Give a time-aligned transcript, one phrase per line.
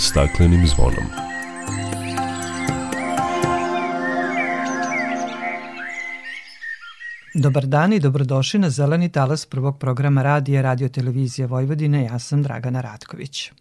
[0.00, 1.04] staklenim zvonom.
[7.34, 12.04] Dobar dan i dobrodošli na Zeleni talas prvog programa radija Radio Televizije Vojvodine.
[12.04, 13.52] Ja sam Dragana Ratković.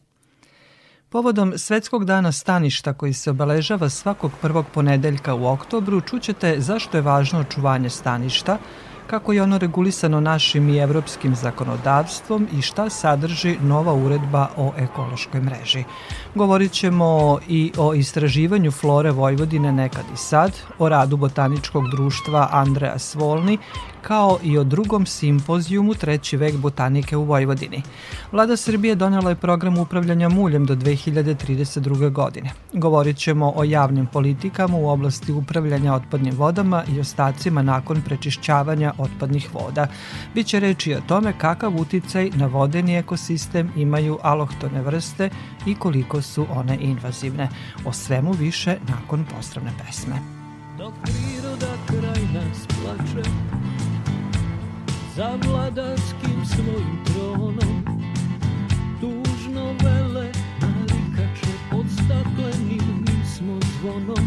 [1.09, 7.01] Povodom Svetskog dana staništa koji se obeležava svakog prvog ponedeljka u oktobru, čućete zašto je
[7.01, 8.57] važno očuvanje staništa,
[9.09, 15.41] kako je ono regulisano našim i evropskim zakonodavstvom i šta sadrži nova uredba o ekološkoj
[15.41, 15.83] mreži.
[16.35, 22.99] Govorit ćemo i o istraživanju flore Vojvodine nekad i sad, o radu Botaničkog društva Andreja
[22.99, 23.57] Svolni
[24.01, 27.81] kao i o drugom simpozijumu Treći vek botanike u Vojvodini.
[28.31, 32.11] Vlada Srbije donela je program upravljanja muljem do 2032.
[32.11, 32.51] godine.
[32.73, 39.49] Govorit ćemo o javnim politikama u oblasti upravljanja otpadnim vodama i ostacima nakon prečišćavanja otpadnih
[39.53, 39.87] voda.
[40.35, 45.29] Biće reči o tome kakav uticaj na vodeni ekosistem imaju alohtone vrste
[45.65, 47.49] i koliko su one invazivne.
[47.85, 50.15] O svemu više nakon postravne pesme.
[50.77, 53.29] Dok priroda kraj nas plače
[55.19, 57.83] za vladarskim svojim tronom.
[59.01, 64.25] Tužno vele narikače pod staklenim smo zvonom.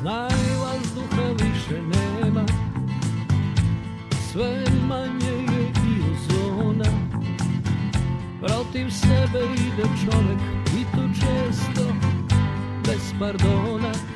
[0.00, 2.46] Znaj vazduha više nema
[4.32, 6.90] sve manje je i ozona.
[8.40, 10.40] Protiv sebe ide čovek
[10.80, 11.92] i to često
[12.84, 14.15] bez pardona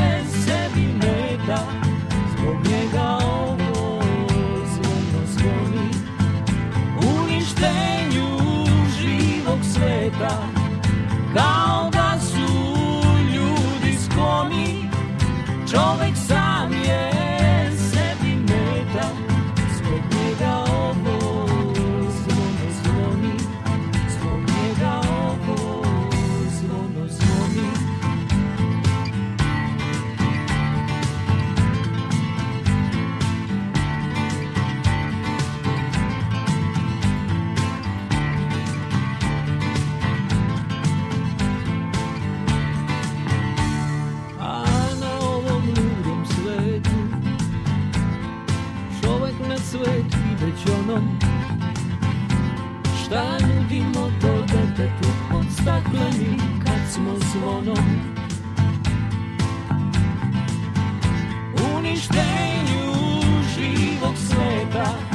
[53.11, 57.85] Stanevimo to detetu od stakleni kad smo zvonom
[61.75, 62.93] Uništenju
[63.55, 65.10] živog sveta.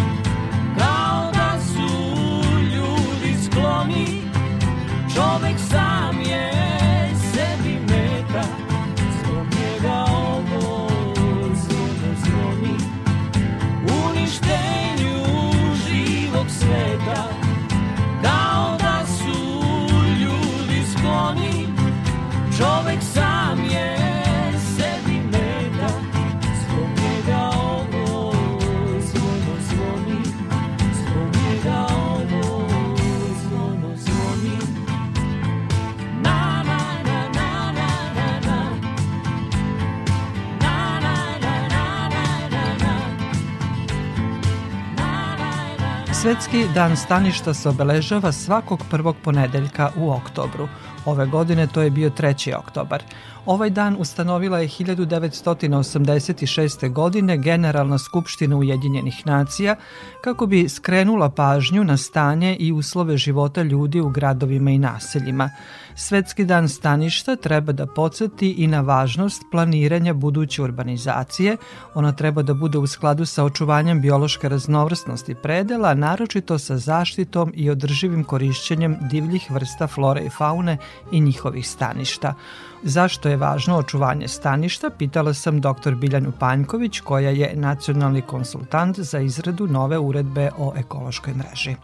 [46.27, 50.69] Svetski dan staništa se obeležava svakog prvog ponedeljka u oktobru.
[51.07, 52.59] Ove godine to je bio 3.
[52.59, 53.03] oktobar.
[53.47, 56.93] Ovaj dan ustanovila je 1986.
[56.93, 59.77] godine Generalna skupština Ujedinjenih nacija
[60.25, 65.51] kako bi skrenula pažnju na stanje i uslove života ljudi u gradovima i naseljima.
[65.95, 71.57] Svetski dan staništa treba da podsjeti i na važnost planiranja buduće urbanizacije.
[71.95, 77.71] Ona treba da bude u skladu sa očuvanjem biološke raznovrsnosti predela, naročito sa zaštitom i
[77.71, 80.79] održivim korišćenjem divljih vrsta flore i faune
[81.11, 82.35] i njihovih staništa.
[82.83, 85.95] Zašto je važno očuvanje staništa, pitala sam dr.
[85.95, 91.77] Biljanu Panjković, koja je nacionalni konsultant za izradu nove uredbe o ekološkoj mreži.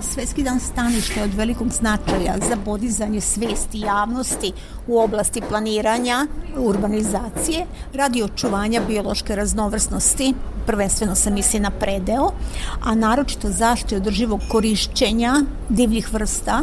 [0.00, 4.52] Svetski dan staništa je od velikog značaja za podizanje svesti javnosti
[4.86, 10.34] u oblasti planiranja, urbanizacije, radi očuvanja biološke raznovrsnosti,
[10.66, 12.30] prvenstveno se misli na predeo,
[12.82, 15.34] a naročito zašto održivog korišćenja
[15.68, 16.60] divljih vrsta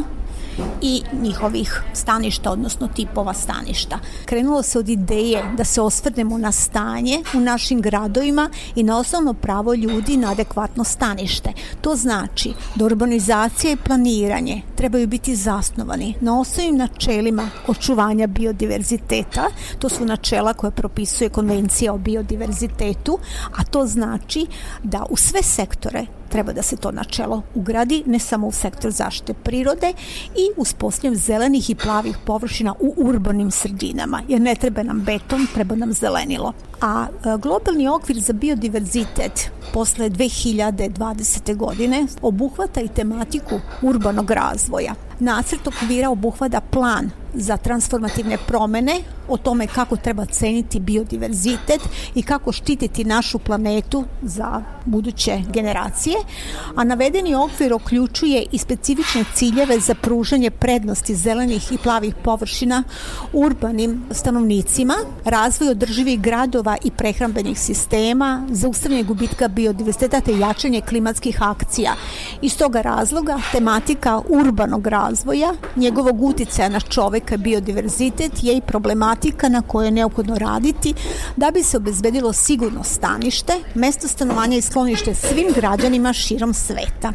[0.81, 3.99] i njihovih staništa, odnosno tipova staništa.
[4.25, 9.33] Krenulo se od ideje da se osvrnemo na stanje u našim gradovima i na osnovno
[9.33, 11.53] pravo ljudi na adekvatno stanište.
[11.81, 19.47] To znači da urbanizacija i planiranje trebaju biti zasnovani na osnovnim načelima očuvanja biodiverziteta.
[19.79, 23.19] To su načela koje propisuje konvencija o biodiverzitetu,
[23.57, 24.45] a to znači
[24.83, 29.33] da u sve sektore treba da se to načelo ugradi, ne samo u sektor zaštite
[29.33, 29.93] prirode
[30.41, 35.75] i uspostavljanje zelenih i plavih površina u urbanim sredinama, jer ne treba nam beton, treba
[35.75, 36.53] nam zelenilo.
[36.81, 41.55] A e, globalni okvir za biodiverzitet posle 2020.
[41.55, 45.10] godine obuhvata i tematiku urbanog razvoja.
[45.21, 51.81] Nacrt okvira obuhvada plan za transformativne promene, o tome kako treba ceniti biodiverzitet
[52.15, 56.15] i kako štititi našu planetu za buduće generacije,
[56.75, 62.83] a navedeni okvir uključuje i specifične ciljeve za pružanje prednosti zelenih i plavih površina
[63.33, 64.95] urbanim stanovnicima,
[65.25, 71.95] razvoj održivih gradova i prehrambenih sistema, zaustavljanje gubitka biodiverziteta te jačanje klimatskih akcija.
[72.41, 75.10] Iz toga razloga tematika urbanog razvoja,
[75.75, 80.93] njegovog uticaja na čoveka biodiverzitet je i problematika na kojoj je neophodno raditi
[81.35, 87.13] da bi se obezbedilo sigurno stanište, mesto stanovanja i sklonište svim građanima širom sveta.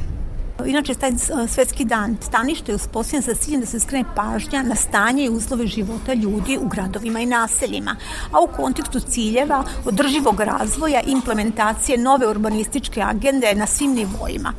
[0.64, 1.12] Inače, taj
[1.48, 5.66] svetski dan stanište je uspostavljen sa ciljem da se skrene pažnja na stanje i uslove
[5.66, 7.96] života ljudi u gradovima i naseljima,
[8.32, 14.52] a u kontekstu ciljeva održivog razvoja i implementacije nove urbanističke agende na svim nivoima.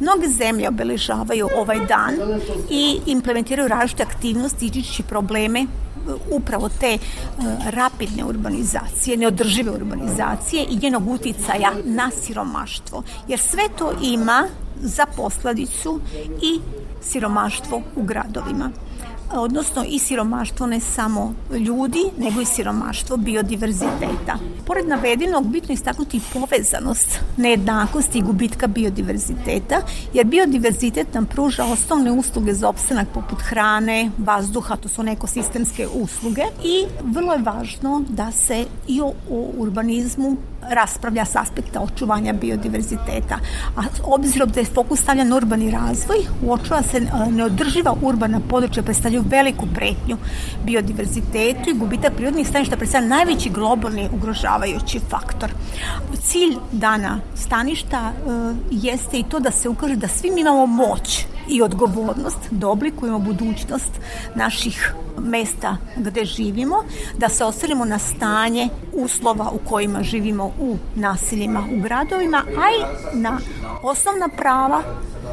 [0.00, 2.14] Mnoge zemlje obeležavaju ovaj dan
[2.70, 5.66] i implementiraju različite aktivnosti iđići probleme
[6.30, 13.02] upravo te uh, rapidne urbanizacije, neodržive urbanizacije i njenog uticaja na siromaštvo.
[13.28, 14.48] Jer sve to ima
[14.80, 16.00] za posledicu
[16.42, 16.60] i
[17.02, 18.70] siromaštvo u gradovima
[19.32, 24.38] odnosno i siromaštvo ne samo ljudi, nego i siromaštvo biodiverziteta.
[24.66, 29.82] Pored navedenog, bitno istaknuti povezanost nejednakosti i gubitka biodiverziteta,
[30.14, 36.42] jer biodiverzitet nam pruža osnovne usluge za opstanak poput hrane, vazduha, to su ekosistemske usluge
[36.64, 40.36] i vrlo je važno da se i o, o urbanizmu
[40.68, 43.38] raspravlja s aspekta očuvanja biodiverziteta.
[43.76, 48.82] A obzirom da je fokus stavljan na urbani razvoj, uočava se e, neodrživa urbana područja
[48.82, 50.16] predstavljaju veliku pretnju
[50.64, 55.50] biodiverzitetu i gubitak prirodnih staništa predstavlja najveći globalni ugrožavajući faktor.
[56.22, 58.30] Cilj dana staništa e,
[58.70, 63.18] jeste i to da se ukaže da svi mi imamo moć i odgovornost da oblikujemo
[63.18, 63.90] budućnost
[64.34, 66.84] naših mesta gde živimo,
[67.18, 73.18] da se osvrnemo na stanje uslova u kojima živimo u naseljima, u gradovima, a i
[73.18, 73.38] na
[73.82, 74.82] osnovna prava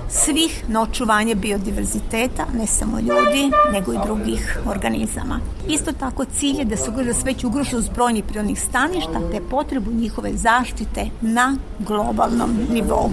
[0.10, 5.40] svih na očuvanje biodiverziteta, ne samo ljudi, nego i drugih organizama.
[5.68, 10.32] Isto tako cilj je da se ugroža sveću ugroženost brojnih prirodnih staništa te potrebu njihove
[10.34, 13.10] zaštite na globalnom nivou.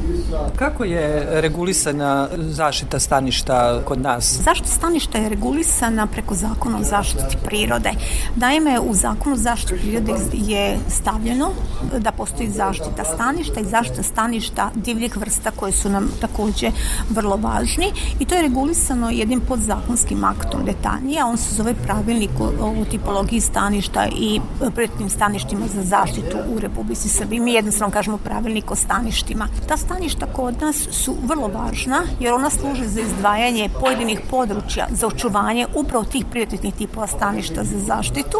[0.56, 4.40] Kako je regulisana zaštita staništa kod nas?
[4.44, 7.90] Zaštita staništa je regulisana preko zakona o zaštiti prirode.
[8.36, 11.50] Naime, u zakonu o zaštiti prirode je stavljeno
[11.98, 16.70] da postoji zaštita staništa i zaštita staništa divljih vrsta koje su nam takođe
[17.10, 22.30] vrlo važni i to je regulisano jednim podzakonskim aktom detaljnije, on se zove pravilnik
[22.60, 24.40] o tipologiji staništa i
[24.74, 27.40] prijetnim staništima za zaštitu u Republici Srbiji.
[27.40, 29.48] Mi jednostavno kažemo pravilnik o staništima.
[29.68, 35.06] Ta staništa kod nas su vrlo važna jer ona služe za izdvajanje pojedinih područja za
[35.06, 38.38] očuvanje upravo tih prioritetnih tipova staništa za zaštitu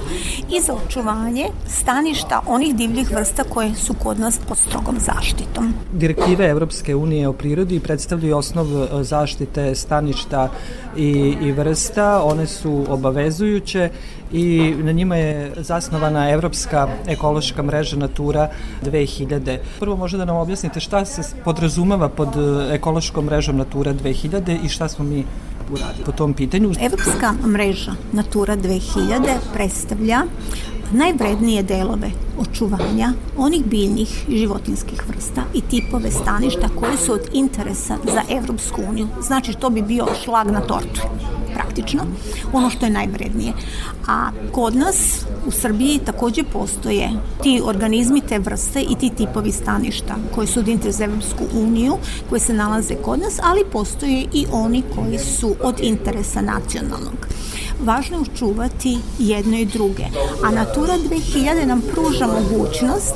[0.57, 5.75] i za očuvanje staništa onih divljih vrsta koje su kod nas pod strogom zaštitom.
[5.93, 7.81] Direktive Evropske unije o prirodi
[8.25, 10.49] predstavljaju osnov e, zaštite staništa
[10.97, 13.91] i, i vrsta, one su obavezujuće
[14.33, 18.51] i na njima je zasnovana Evropska ekološka mreža Natura
[18.83, 19.59] 2000.
[19.81, 24.69] Prvo možda da nam objasnite šta se podrazumeva pod e, ekološkom mrežom Natura 2000 i
[24.69, 25.25] šta smo mi
[25.73, 26.73] uradili po tom pitanju.
[26.81, 30.23] Evropska mreža Natura 2000 predstavlja
[30.93, 37.97] najvrednije delove očuvanja onih biljnih i životinskih vrsta i tipove staništa koje su od interesa
[38.05, 39.09] za Evropsku uniju.
[39.23, 41.01] Znači, to bi bio šlag na tortu
[41.55, 42.03] praktično,
[42.53, 43.53] ono što je najvrednije.
[44.07, 47.11] A kod nas u Srbiji takođe postoje
[47.43, 51.97] ti organizmi, te vrste i ti tipovi staništa koji su od interesa za Evropsku uniju,
[52.29, 57.27] koji se nalaze kod nas, ali postoje i oni koji su od interesa nacionalnog
[57.85, 60.05] važno je učuvati jedno i druge.
[60.45, 63.15] A Natura 2000 nam pruža mogućnost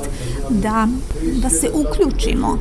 [0.49, 0.87] da,
[1.41, 2.57] da se uključimo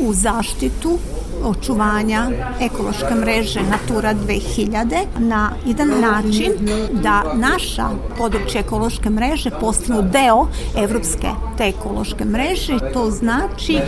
[0.00, 0.98] u zaštitu
[1.46, 6.52] očuvanja ekološke mreže Natura 2000 na jedan način
[6.92, 7.88] da naša
[8.18, 12.78] područja ekološke mreže postanu deo evropske te ekološke mreže.
[12.92, 13.78] To znači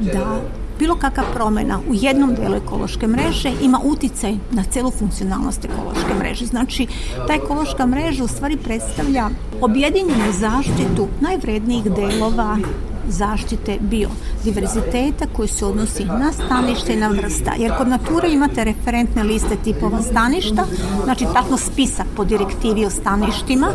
[0.00, 0.40] da
[0.78, 6.46] bilo kakva promena u jednom delu ekološke mreže ima uticaj na celu funkcionalnost ekološke mreže.
[6.46, 6.86] Znači,
[7.26, 9.28] ta ekološka mreža u stvari predstavlja
[9.60, 12.58] objedinjenu zaštitu najvrednijih delova
[13.08, 17.52] zaštite biodiverziteta koji se odnosi na stanište i na vrsta.
[17.58, 20.64] Jer kod nature imate referentne liste tipova staništa,
[21.04, 23.66] znači takno spisak po direktivi o staništima,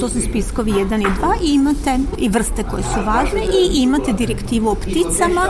[0.00, 4.12] to su spiskovi 1 i 2 i imate i vrste koje su važne i imate
[4.12, 5.42] direktivu o pticama,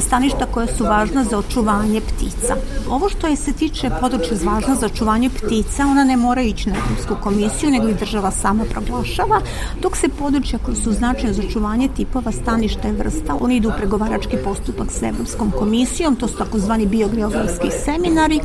[0.00, 2.56] staništa koje su važna za očuvanje ptica.
[2.90, 6.76] Ovo što je se tiče područja važno za očuvanje ptica, ona ne mora ići na
[6.76, 9.40] Evropsku komisiju, nego i država sama proglašava,
[9.82, 13.36] dok se područja koje su značajne za očuvanje tipova staništa vrste vrsta.
[13.40, 18.40] Oni idu u pregovarački postupak sa Evropskom komisijom, to su takozvani biogeografski seminari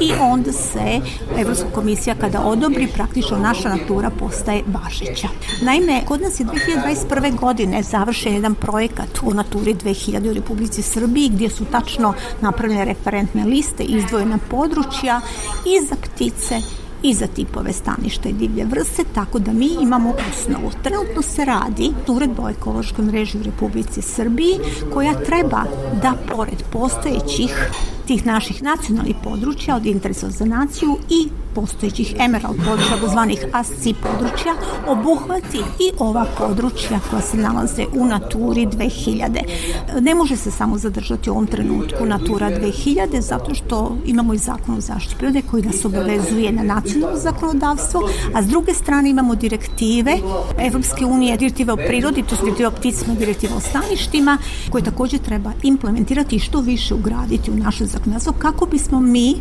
[0.00, 1.00] i onda se
[1.38, 5.28] Evropska komisija kada odobri, praktično naša natura postaje važeća.
[5.62, 7.36] Naime, kod nas je 2021.
[7.36, 13.44] godine završen jedan projekat u Naturi 2000 u Republici Srbiji gdje su tačno napravljene referentne
[13.44, 15.20] liste, izdvojena područja
[15.66, 20.70] i za ptice i za tipove staništa i divlje vrste, tako da mi imamo osnovu.
[20.82, 24.58] Trenutno se radi uredba o ekološkoj mreži u Republici Srbiji
[24.94, 25.64] koja treba
[26.02, 27.70] da pored postojećih
[28.06, 34.54] tih naših nacionalnih područja od interesa za naciju i postojećih emerald područja, zvanih ASC područja,
[34.86, 40.00] obuhvati i ova područja koja se nalaze u Naturi 2000.
[40.00, 44.76] Ne može se samo zadržati u ovom trenutku Natura 2000 zato što imamo i zakon
[44.76, 48.00] o zaštiti prirode koji nas obavezuje na nacionalno zakonodavstvo,
[48.34, 50.18] a s druge strane imamo direktive
[50.58, 54.38] Evropske unije, direktive o prirodi, to su direktive o pticima, direktive o staništima,
[54.70, 59.34] koje takođe treba implementirati i što više ugraditi u naše zakonodavstvo kako bismo mi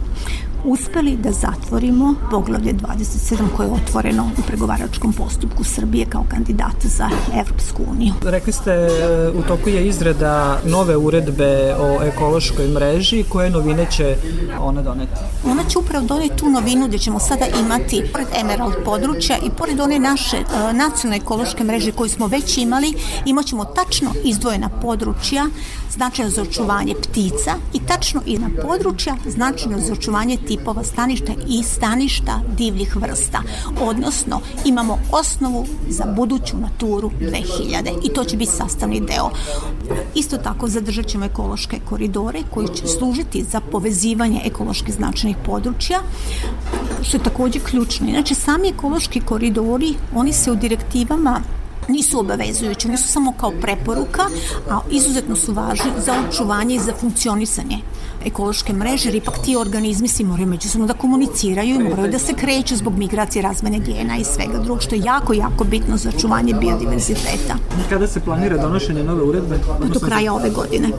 [0.65, 7.09] uspeli da zatvorimo poglavlje 27 koje je otvoreno u pregovaračkom postupku Srbije kao kandidata za
[7.33, 8.13] Evropsku uniju.
[8.23, 13.23] Rekli ste, e, u toku je izrada nove uredbe o ekološkoj mreži.
[13.29, 14.15] Koje novine će
[14.59, 15.11] ona doneti?
[15.45, 19.79] Ona će upravo doneti tu novinu gde ćemo sada imati, pored Emerald područja i pored
[19.79, 22.93] one naše uh, nacionalne ekološke mreže koju smo već imali,
[23.25, 25.45] imaćemo tačno izdvojena područja
[25.91, 31.63] značajno za očuvanje ptica i tačno i na područja značajno za očuvanje tipova staništa i
[31.63, 33.41] staništa divljih vrsta.
[33.81, 39.29] Odnosno, imamo osnovu za buduću naturu 2000 i to će biti sastavni deo.
[40.15, 45.99] Isto tako zadržat ćemo ekološke koridore koji će služiti za povezivanje ekološki značajnih područja,
[47.01, 48.07] što je takođe ključno.
[48.07, 51.41] Inače, sami ekološki koridori, oni se u direktivama
[51.87, 54.23] nisu obavezujući, oni su samo kao preporuka,
[54.69, 57.77] a izuzetno su važni za očuvanje i za funkcionisanje
[58.25, 62.33] ekološke mreže, jer ipak ti organizmi si moraju međusobno da komuniciraju i moraju da se
[62.33, 66.53] kreću zbog migracije, razmene gena i svega drugog, što je jako, jako bitno za očuvanje
[66.53, 67.55] biodiverziteta.
[67.89, 69.59] Kada se planira donošenje nove uredbe?
[69.93, 70.89] Do kraja ove godine.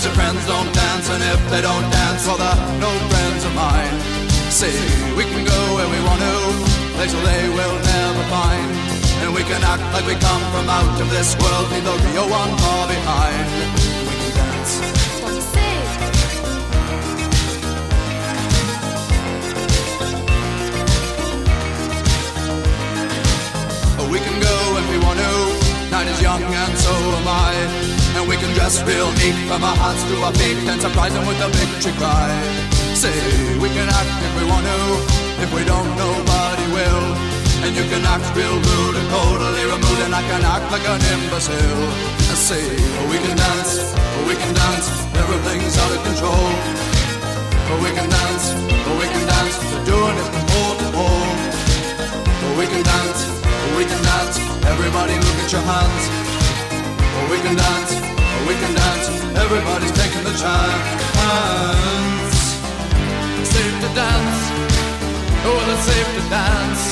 [0.00, 3.52] Cause your friends don't dance, and if they don't dance, well, they're no friends of
[3.52, 4.00] mine.
[4.48, 4.72] See,
[5.12, 6.36] we can go where we want to,
[6.96, 8.64] places they will never find.
[9.20, 12.30] And we can act like we come from out of this world, leave the real
[12.32, 13.44] one far behind.
[14.08, 14.80] We can dance.
[24.08, 27.99] We can go if we want to, night is young and so am I.
[28.20, 31.24] And we can dress real neat from our hearts to our feet and surprise them
[31.24, 32.28] with a victory cry.
[32.92, 33.16] Say,
[33.56, 34.80] we can act if we want to,
[35.40, 37.16] if we don't, nobody will.
[37.64, 41.00] And you can act real rude and totally removed, and I can act like an
[41.00, 41.80] imbecile.
[42.28, 42.60] I say,
[43.08, 43.88] we can dance,
[44.28, 44.86] we can dance,
[45.16, 46.44] everything's out of control.
[47.80, 48.52] We can dance,
[49.00, 51.32] we can dance, we're doing it from pole to pole.
[52.60, 53.20] We can dance,
[53.80, 54.36] we can dance,
[54.68, 56.04] everybody look at your hands.
[57.32, 57.79] We can dance,
[58.60, 59.06] can dance.
[59.44, 60.86] Everybody's taking the chance.
[63.54, 64.40] Safe to dance.
[65.42, 66.82] Oh, well, it's safe to dance.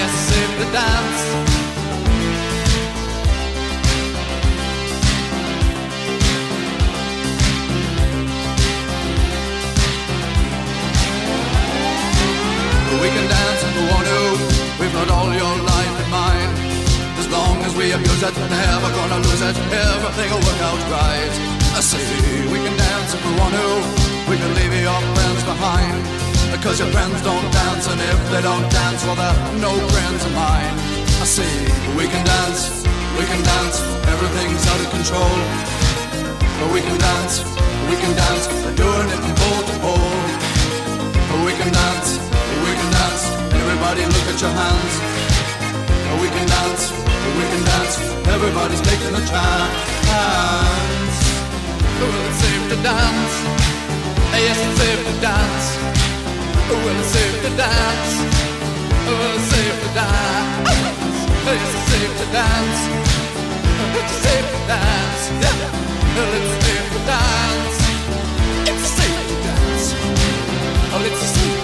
[0.00, 1.20] Yes, it's safe to dance.
[13.02, 14.20] We can dance if we want to.
[14.80, 15.73] We've got all your mind
[17.34, 19.56] long as we abuse it, never gonna lose it.
[19.90, 21.34] Everything will work out right.
[21.78, 22.06] I say
[22.52, 23.68] we can dance if we want to.
[24.30, 25.98] We can leave your friends behind.
[26.54, 30.32] Because your friends don't dance, and if they don't dance, well, they're no friends of
[30.38, 30.74] mine.
[31.24, 31.50] I say,
[31.98, 32.86] we can dance,
[33.18, 33.76] we can dance,
[34.12, 35.34] everything's out of control.
[36.58, 37.34] But we can dance,
[37.90, 40.14] we can dance, we're doing it from pole to pole.
[41.28, 42.08] But we can dance,
[42.64, 43.22] we can dance,
[43.60, 45.13] everybody look at your hands.
[46.20, 46.84] We can dance,
[47.38, 47.94] we can dance,
[48.34, 51.16] everybody's taking a chance.
[51.98, 53.34] Well, it's safe to dance,
[54.46, 55.66] yes, it's safe to dance.
[56.68, 58.12] Well, it's safe to dance,
[59.06, 60.74] well, it's safe to dance.
[61.44, 62.80] Yes, It's safe to dance,
[63.98, 65.84] it's safe to dance, yeah.
[66.16, 67.76] Well, it's safe to dance.
[68.70, 69.86] It's safe to dance.
[70.94, 71.63] Oh, it's safe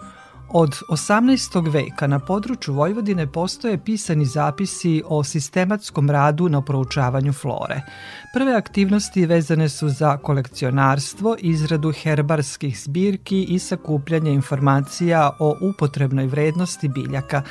[0.53, 1.71] Od 18.
[1.71, 7.81] veka na području Vojvodine postoje pisani zapisi o sistematskom radu na proučavanju flore.
[8.33, 16.87] Prve aktivnosti vezane su za kolekcionarstvo, izradu herbarskih zbirki i sakupljanje informacija o upotrebnoj vrednosti
[16.87, 17.41] biljaka.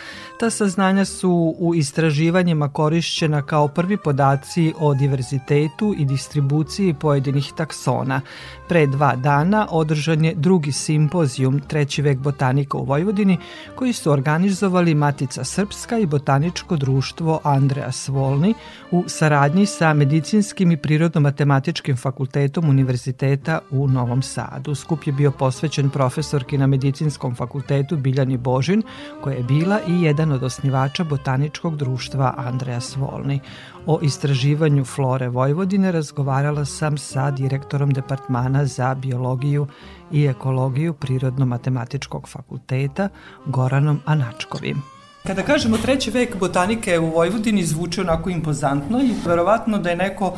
[0.40, 8.20] Ta saznanja su u istraživanjima korišćena kao prvi podaci o diverzitetu i distribuciji pojedinih taksona.
[8.68, 13.38] Pre dva dana održan je drugi simpozijum Treći vek botanika u Vojvodini
[13.74, 18.54] koji su organizovali Matica Srpska i Botaničko društvo Andreja Svolni
[18.90, 24.74] u saradnji sa Medicinskim i Prirodno-matematičkim fakultetom Univerziteta u Novom Sadu.
[24.74, 28.82] Skup je bio posvećen profesorki na Medicinskom fakultetu Biljani Božin,
[29.22, 33.40] koja je bila i jedan od osnivača Botaničkog društva Andreja Svolni.
[33.86, 39.66] O istraživanju flore Vojvodine razgovarala sam sa direktorom Departmana za biologiju
[40.12, 43.08] i ekologiju Prirodno-matematičkog fakulteta
[43.46, 44.82] Goranom Anačkovim.
[45.26, 50.36] Kada kažemo treći vek botanike u Vojvodini zvuči onako impozantno i verovatno da je neko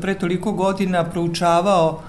[0.00, 2.00] pre toliko godina proučavao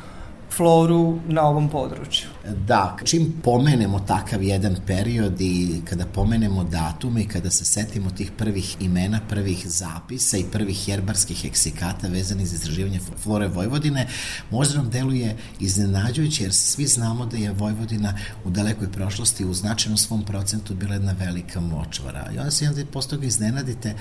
[0.51, 2.27] floru na ovom području.
[2.55, 8.31] Da, čim pomenemo takav jedan period i kada pomenemo datume i kada se setimo tih
[8.37, 14.07] prvih imena, prvih zapisa i prvih herbarskih eksikata vezanih za istraživanje flore Vojvodine,
[14.51, 19.97] možda nam deluje iznenađujuće jer svi znamo da je Vojvodina u dalekoj prošlosti u značajnom
[19.97, 22.31] svom procentu bila jedna velika močvara.
[22.35, 23.95] I onda se jedan posto ga iznenadite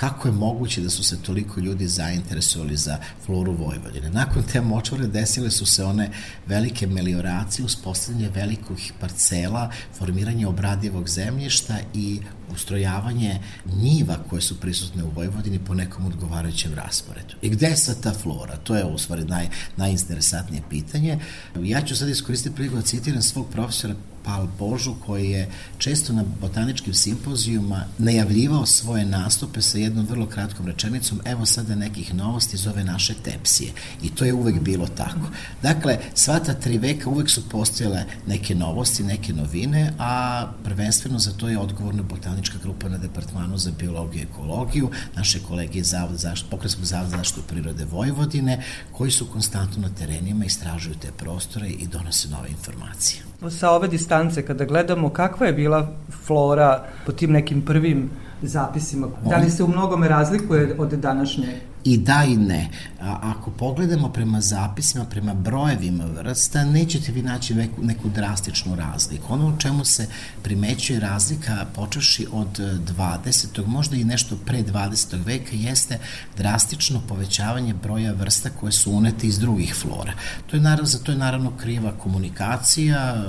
[0.00, 4.10] kako je moguće da su se toliko ljudi zainteresovali za floru Vojvodine.
[4.10, 6.10] Nakon te močvare desile su se one
[6.46, 12.20] velike melioracije, uspostavljanje velikih parcela, formiranje obradivog zemljišta i
[12.52, 13.40] ustrojavanje
[13.82, 17.34] njiva koje su prisutne u Vojvodini po nekom odgovarajućem rasporedu.
[17.42, 18.56] I gde je sad ta flora?
[18.56, 21.18] To je u stvari naj, najinteresantnije pitanje.
[21.62, 23.94] Ja ću sad iskoristiti priliku da citiram svog profesora
[24.28, 30.66] Pal Božu koji je često na botaničkim simpozijuma najavljivao svoje nastupe sa jednom vrlo kratkom
[30.66, 35.30] rečenicom evo sada nekih novosti iz ove naše tepsije i to je uvek bilo tako.
[35.62, 41.32] Dakle, sva ta tri veka uvek su postojale neke novosti, neke novine, a prvenstveno za
[41.32, 46.18] to je odgovorna botanička grupa na Departmanu za biologiju i ekologiju, naše kolege iz Zavod
[46.18, 51.68] za Pokrenskog zavoda za zaštitu prirode Vojvodine, koji su konstantno na terenima, istražuju te prostore
[51.68, 53.27] i donose nove informacije.
[53.46, 55.86] Sa ove distance, kada gledamo kakva je bila
[56.26, 58.10] flora po tim nekim prvim
[58.42, 62.68] zapisima, da li se u mnogome razlikuje od današnje i da i ne.
[63.00, 69.32] A, ako pogledamo prema zapisima, prema brojevima vrsta, nećete vi naći neku, neku drastičnu razliku.
[69.32, 70.06] Ono u čemu se
[70.42, 73.66] primećuje razlika počeši od 20.
[73.66, 75.24] možda i nešto pre 20.
[75.24, 75.98] veka jeste
[76.36, 80.12] drastično povećavanje broja vrsta koje su unete iz drugih flora.
[80.46, 83.24] To je naravno, za to je naravno kriva komunikacija,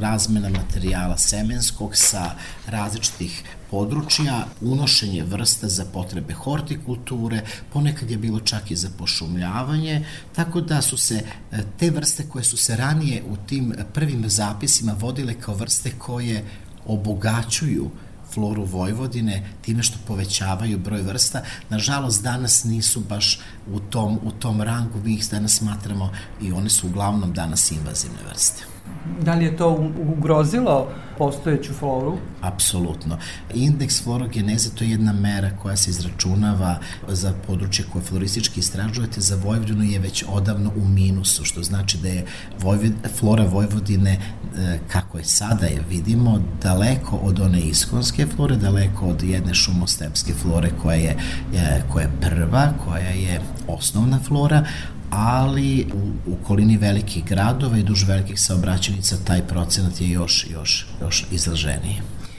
[0.00, 2.30] razmena materijala semenskog sa
[2.66, 10.60] različitih područja, unošenje vrsta za potrebe hortikulture, ponekad je bilo čak i za pošumljavanje, tako
[10.60, 11.14] da su se
[11.52, 16.44] e, te vrste koje su se ranije u tim prvim zapisima vodile kao vrste koje
[16.86, 17.90] obogaćuju
[18.34, 21.42] floru Vojvodine time što povećavaju broj vrsta.
[21.68, 23.40] Nažalost, danas nisu baš
[23.72, 28.18] u tom, u tom rangu, mi ih danas smatramo i one su uglavnom danas invazivne
[28.30, 28.77] vrste.
[29.22, 32.18] Da li je to ugrozilo postojeću floru?
[32.40, 33.18] Apsolutno.
[33.54, 39.20] Indeks florogeneze to je jedna mera koja se izračunava za područje koje floristički istražujete.
[39.20, 42.26] Za Vojvodinu je već odavno u minusu, što znači da je
[42.60, 49.06] Vojvod, flora Vojvodine, e, kako je sada je vidimo, daleko od one iskonske flore, daleko
[49.06, 51.16] od jedne šumostepske flore koja je,
[51.54, 54.64] e, koja je prva, koja je osnovna flora,
[55.10, 61.26] ali u, okolini velikih gradova i duž velikih saobraćenica taj procenat je još, još, još
[61.30, 61.96] izraženiji.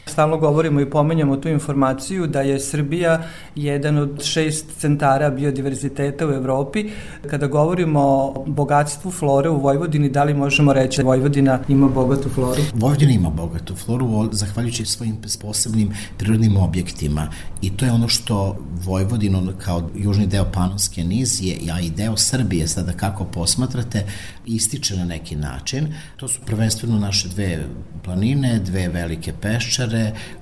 [0.09, 3.23] Stalno govorimo i pomenjamo tu informaciju da je Srbija
[3.55, 6.89] jedan od šest centara biodiverziteta u Evropi.
[7.29, 12.29] Kada govorimo o bogatstvu flore u Vojvodini, da li možemo reći da Vojvodina ima bogatu
[12.29, 12.61] floru?
[12.73, 17.27] Vojvodina ima bogatu floru, zahvaljujući svojim posebnim prirodnim objektima.
[17.61, 22.67] I to je ono što Vojvodinu kao južni deo Panonske nizije, a i deo Srbije,
[22.67, 24.05] sada kako posmatrate,
[24.45, 25.93] ističe na neki način.
[26.17, 27.65] To su prvenstveno naše dve
[28.03, 29.98] planine, dve velike peščare,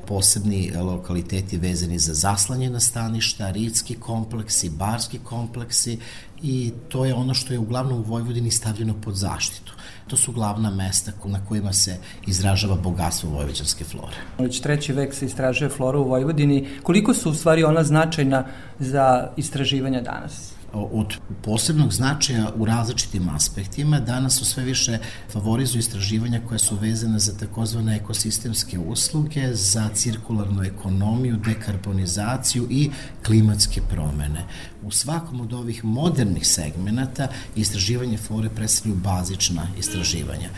[0.08, 6.00] posebni lokaliteti vezani za zaslanjena staništa, ritski kompleksi, barski kompleksi
[6.42, 9.74] i to je ono što je uglavnom u Vojvodini stavljeno pod zaštitu.
[10.08, 14.16] To su glavna mesta na kojima se izražava bogatstvo vojvođanske flore.
[14.40, 16.68] Već treći vek se istražuje flora u Vojvodini.
[16.84, 18.46] Koliko su u stvari ona značajna
[18.80, 20.57] za istraživanja danas?
[20.74, 24.00] Od posebnog značaja u različitim aspektima.
[24.00, 24.98] Danas su sve više
[25.32, 32.90] favorizuju istraživanja koja su vezane za takozvane ekosistemske usluge, za cirkularnu ekonomiju, dekarbonizaciju i
[33.26, 34.46] klimatske promene.
[34.84, 40.50] U svakom od ovih modernih segmenata istraživanje flore predstavljaju bazična istraživanja.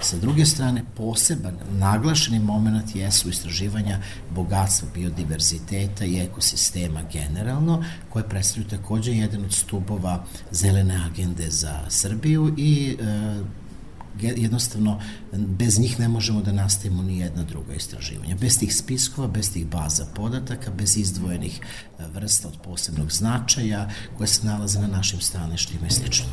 [0.00, 3.98] Sa druge strane, poseban, naglašeni moment jesu istraživanja
[4.30, 12.54] bogatstva biodiverziteta i ekosistema generalno, koje predstavljaju takođe jedan od stubova zelene agende za Srbiju
[12.56, 13.42] i e,
[14.20, 15.00] jednostavno
[15.32, 18.36] bez njih ne možemo da nastavimo ni jedna druga istraživanja.
[18.40, 24.26] Bez tih spiskova, bez tih baza podataka, bez izdvojenih e, vrsta od posebnog značaja koje
[24.26, 26.26] se nalaze na našim staništima i slično.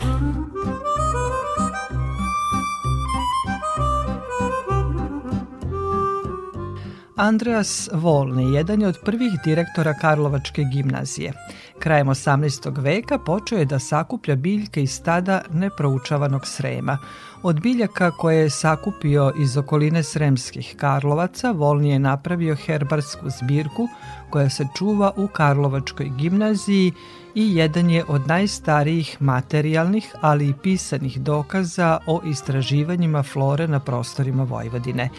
[7.17, 11.33] Andreas Volni jedan je od prvih direktora Karlovačke gimnazije.
[11.79, 12.81] Krajem 18.
[12.81, 16.97] veka počeo je da sakuplja biljke iz stada neproučavanog Srema.
[17.43, 23.87] Od biljaka koje je sakupio iz okoline Sremskih Karlovaca, Volni je napravio herbarsku zbirku
[24.29, 26.93] koja se čuva u Karlovačkoj gimnaziji
[27.35, 34.43] i jedan je od najstarijih materijalnih, ali i pisanih dokaza o istraživanjima flore na prostorima
[34.43, 35.09] Vojvodine.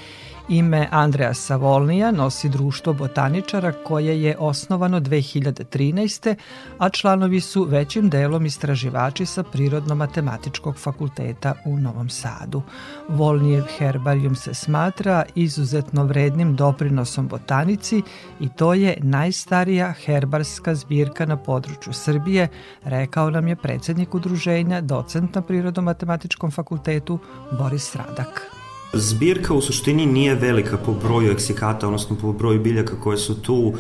[0.49, 6.35] Ime Andreja Savolnija nosi društvo botaničara koje je osnovano 2013.
[6.79, 12.63] a članovi su većim delom istraživači sa Prirodno-matematičkog fakulteta u Novom Sadu.
[13.09, 18.03] Volnijev herbarijum se smatra izuzetno vrednim doprinosom botanici
[18.41, 22.49] i to je najstarija herbarska zbirka na području Srbije,
[22.85, 27.19] rekao nam je predsednik udruženja, docent na Prirodno-matematičkom fakultetu
[27.59, 28.56] Boris Radak.
[28.93, 33.73] Zbirka u suštini nije velika po broju eksikata, odnosno po broju biljaka koje su tu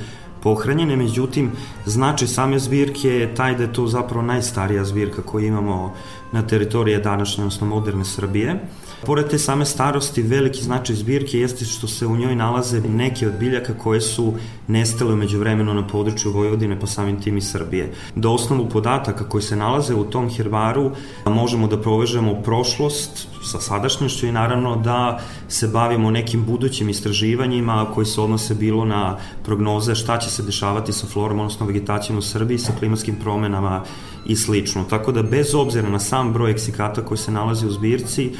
[0.43, 1.51] pohranjene, međutim,
[1.87, 5.95] značaj same zbirke je taj da je to zapravo najstarija zbirka koju imamo
[6.33, 8.61] na teritorije današnje, odnosno moderne Srbije.
[9.07, 13.39] Pored te same starosti, veliki značaj zbirke jeste što se u njoj nalaze neke od
[13.39, 14.33] biljaka koje su
[14.69, 17.93] nestale umeđu vremenu na području Vojvodine, pa samim tim i Srbije.
[18.15, 20.91] Do osnovu podataka koji se nalaze u tom herbaru
[21.27, 28.07] možemo da provežemo prošlost sa sadašnjošću i naravno da se bavimo nekim budućim istraživanjima koji
[28.07, 32.59] se odnose bilo na prognoze šta će se dešavati sa florom, odnosno vegetacijom u Srbiji,
[32.59, 33.83] sa klimatskim promenama
[34.27, 34.85] i slično.
[34.85, 38.33] Tako da bez obzira na sam broj eksikata koji se nalazi u zbirci,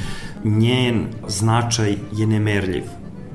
[0.57, 2.83] njen značaj je nemerljiv.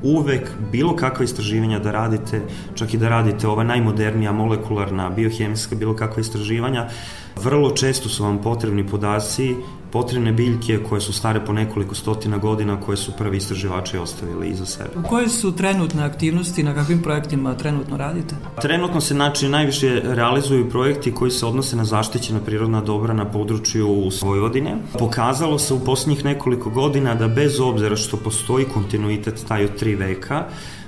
[0.03, 2.41] Uvek bilo kakva istraživanja da radite,
[2.75, 6.89] čak i da radite ova najmodernija molekularna, biohemijska, bilo kakva istraživanja,
[7.37, 9.57] vrlo često su vam potrebni podaci
[9.93, 14.67] potrebne biljke koje su stare po nekoliko stotina godina koje su prvi istraživači ostavili iza
[14.67, 14.91] sebe.
[15.09, 18.35] Koje su trenutne aktivnosti, na kakvim projektima trenutno radite?
[18.63, 24.11] Trenutno se znači najviše realizuju projekti koji se odnose na zaštićena prirodna dobra na području
[24.23, 24.77] Vojvodine.
[24.99, 29.95] Pokazalo se u poslednjih nekoliko godina da bez obzira što postoji kontinuitet taj od tri
[29.95, 30.45] veka,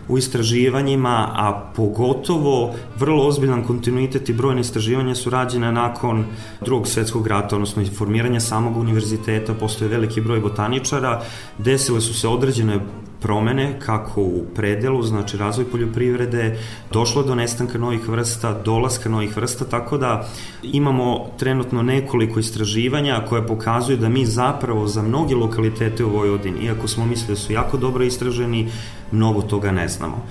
[0.08, 6.24] u istraživanjima, a pogotovo vrlo ozbiljan kontinuitet i brojne istraživanja su rađene nakon
[6.60, 11.22] drugog svetskog rata, odnosno informiranja samog univerziteta, postoje veliki broj botaničara,
[11.58, 12.80] desile su se određene
[13.24, 16.58] promene kako u predelu, znači razvoj poljoprivrede,
[16.92, 20.28] došlo do nestanka novih vrsta, dolaska novih vrsta, tako da
[20.62, 26.88] imamo trenutno nekoliko istraživanja koje pokazuju da mi zapravo za mnogi lokalitete u Vojvodini, iako
[26.88, 28.68] smo mislili da su jako dobro istraženi,
[29.12, 30.26] mnogo toga ne znamo.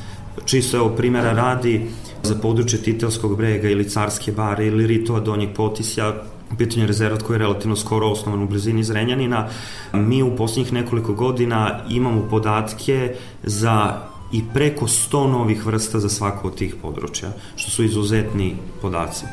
[0.46, 1.90] Čisto evo primjera radi
[2.24, 6.14] za područje Titelskog brega ili Carske bare ili Ritova Donjeg Potisja,
[6.54, 9.48] u pitanju rezervat koji je relativno skoro osnovan u blizini Zrenjanina.
[9.94, 16.48] Mi u posljednjih nekoliko godina imamo podatke za i preko 100 novih vrsta za svako
[16.48, 19.26] od tih područja, što su izuzetni podaci.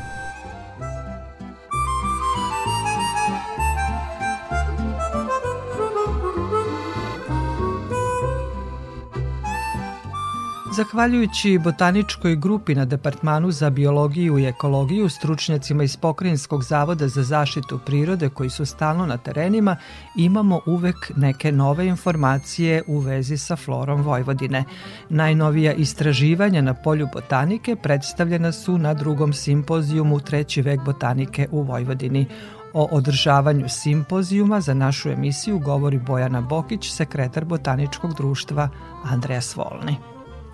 [10.81, 17.79] Zahvaljujući botaničkoj grupi na Departmanu za biologiju i ekologiju, stručnjacima iz Pokrinjskog zavoda za zaštitu
[17.85, 19.75] prirode koji su stalno na terenima,
[20.15, 24.63] imamo uvek neke nove informacije u vezi sa florom Vojvodine.
[25.09, 32.25] Najnovija istraživanja na polju botanike predstavljena su na drugom simpozijumu Treći vek botanike u Vojvodini.
[32.73, 38.69] O održavanju simpozijuma za našu emisiju govori Bojana Bokić, sekretar Botaničkog društva
[39.03, 40.10] Andreja Svolni.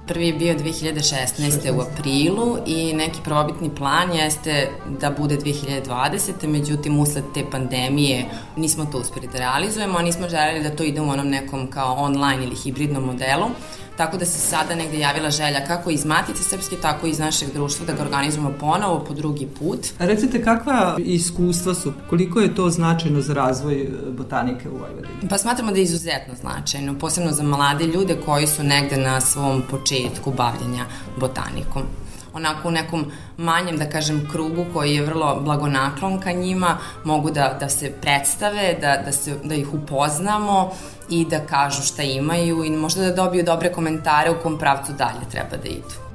[0.08, 1.78] Prvi je bio 2016.
[1.78, 6.48] u aprilu i neki probitni plan jeste da bude 2020.
[6.48, 11.10] Međutim, usled te pandemije nismo to uspeli da realizujemo, nismo želeli da to ide u
[11.10, 13.46] onom nekom kao online ili hibridnom modelu.
[13.98, 17.54] Tako da se sada negde javila želja kako iz Matice Srpske, tako i iz našeg
[17.54, 19.80] društva da ga organizujemo ponovo po drugi put.
[20.00, 25.30] A recite kakva iskustva su, koliko je to značajno za razvoj e, botanike u Vojvodini?
[25.30, 29.64] Pa smatramo da je izuzetno značajno, posebno za mlade ljude koji su negde na svom
[29.70, 30.86] početku bavljenja
[31.20, 31.84] botanikom
[32.38, 33.06] onako u nekom
[33.38, 38.78] manjem, da kažem, krugu koji je vrlo blagonaklon ka njima, mogu da, da se predstave,
[38.82, 40.72] da, da, se, da ih upoznamo
[41.10, 45.30] i da kažu šta imaju i možda da dobiju dobre komentare u kom pravcu dalje
[45.32, 46.07] treba da idu.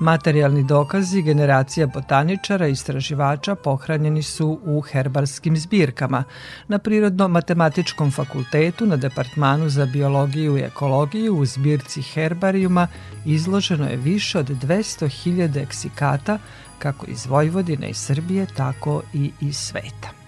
[0.00, 6.24] Materijalni dokazi generacija botaničara i istraživača pohranjeni su u herbarskim zbirkama.
[6.68, 12.88] Na Prirodno-matematičkom fakultetu na Departmanu za biologiju i ekologiju u zbirci herbarijuma
[13.24, 16.38] izloženo je više od 200.000 eksikata
[16.78, 20.27] kako iz Vojvodine i Srbije, tako i iz sveta.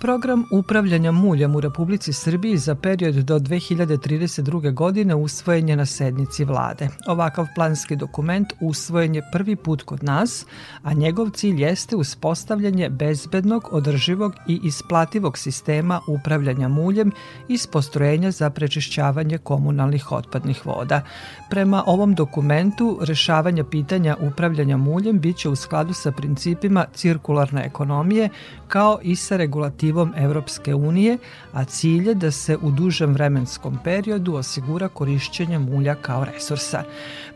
[0.00, 4.74] Program upravljanja muljem u Republici Srbiji za period do 2032.
[4.74, 6.88] godine usvojen je na sednici vlade.
[7.06, 10.46] Ovakav planski dokument usvojen je prvi put kod nas,
[10.82, 17.12] a njegov cilj jeste uspostavljanje bezbednog, održivog i isplativog sistema upravljanja muljem
[17.48, 21.02] iz postrojenja za prečišćavanje komunalnih otpadnih voda.
[21.50, 28.28] Prema ovom dokumentu, rešavanje pitanja upravljanja muljem biće u skladu sa principima cirkularne ekonomije
[28.68, 31.18] kao i sa regulativom Evropske unije,
[31.52, 36.82] a cilj je da se u dužem vremenskom periodu osigura korišćenje mulja kao resursa.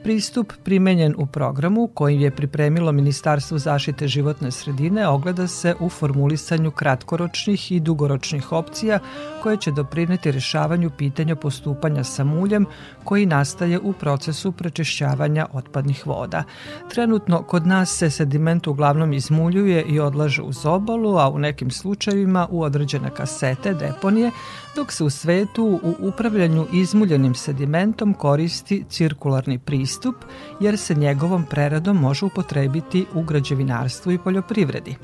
[0.03, 6.71] Pristup primenjen u programu koji je pripremilo Ministarstvo zaštite životne sredine ogleda se u formulisanju
[6.71, 8.99] kratkoročnih i dugoročnih opcija
[9.43, 12.67] koje će doprineti rešavanju pitanja postupanja sa muljem
[13.05, 16.45] koji nastaje u procesu prečišćavanja otpadnih voda.
[16.91, 22.49] Trenutno kod nas se sediment uglavnom izmuljuje i odlaže uz obalu, a u nekim slučajevima
[22.51, 24.31] u određene kasete, deponije,
[24.77, 30.15] dok se u svetu u upravljanju izmuljenim sedimentom koristi cirkularni pristup,
[30.61, 34.97] jer se njegovom preradom može upotrebiti u građevinarstvu i poljoprivredi.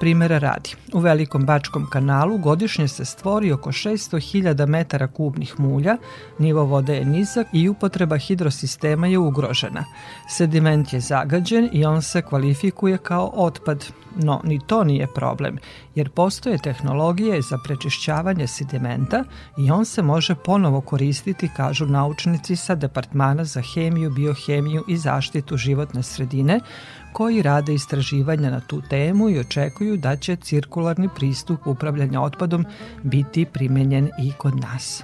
[0.00, 5.96] Primera radi, u Velikom Bačkom kanalu godišnje se stvori oko 600.000 metara kubnih mulja,
[6.38, 9.84] nivo vode je nizak i upotreba hidrosistema je ugrožena.
[10.28, 15.58] Sediment je zagađen i on se kvalifikuje kao otpad, no ni to nije problem,
[15.96, 19.24] jer postoje tehnologije za prečišćavanje sedimenta
[19.58, 25.56] i on se može ponovo koristiti, kažu naučnici sa Departmana za hemiju, biohemiju i zaštitu
[25.56, 26.60] životne sredine,
[27.12, 32.64] koji rade istraživanja na tu temu i očekuju da će cirkularni pristup upravljanja otpadom
[33.02, 35.02] biti primenjen i kod nas.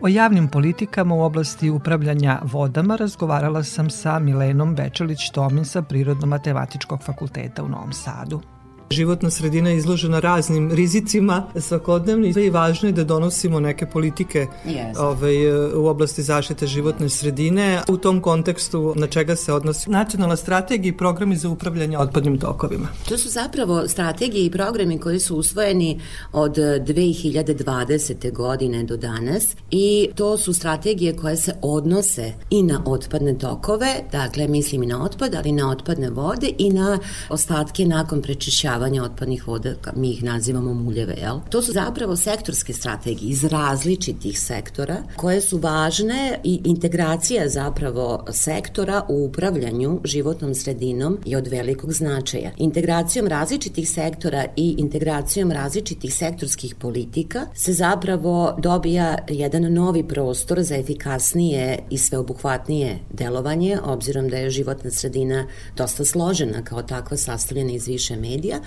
[0.00, 7.62] O javnim politikama u oblasti upravljanja vodama razgovarala sam sa Milenom Bečelić-Tomin sa Prirodno-matematičkog fakulteta
[7.62, 8.51] u Novom Sadu.
[8.92, 14.98] Životna sredina je izložena raznim rizicima svakodnevno i važno je da donosimo neke politike yes.
[14.98, 17.82] ovaj, u oblasti zaštite životne sredine.
[17.88, 22.88] U tom kontekstu na čega se odnosi nacionalna strategija i programi za upravljanje otpadnim tokovima?
[23.08, 26.00] To su zapravo strategije i programi koji su usvojeni
[26.32, 28.32] od 2020.
[28.32, 34.48] godine do danas i to su strategije koje se odnose i na otpadne tokove, dakle
[34.48, 39.48] mislim i na otpad, ali na otpadne vode i na ostatke nakon prečišćavanja prečišćavanja otpadnih
[39.48, 41.38] voda, mi ih nazivamo muljeve, jel?
[41.50, 49.02] To su zapravo sektorske strategije iz različitih sektora koje su važne i integracija zapravo sektora
[49.08, 52.50] u upravljanju životnom sredinom je od velikog značaja.
[52.56, 60.76] Integracijom različitih sektora i integracijom različitih sektorskih politika se zapravo dobija jedan novi prostor za
[60.76, 67.86] efikasnije i sveobuhvatnije delovanje, obzirom da je životna sredina dosta složena kao takva sastavljena iz
[67.86, 68.58] više medija,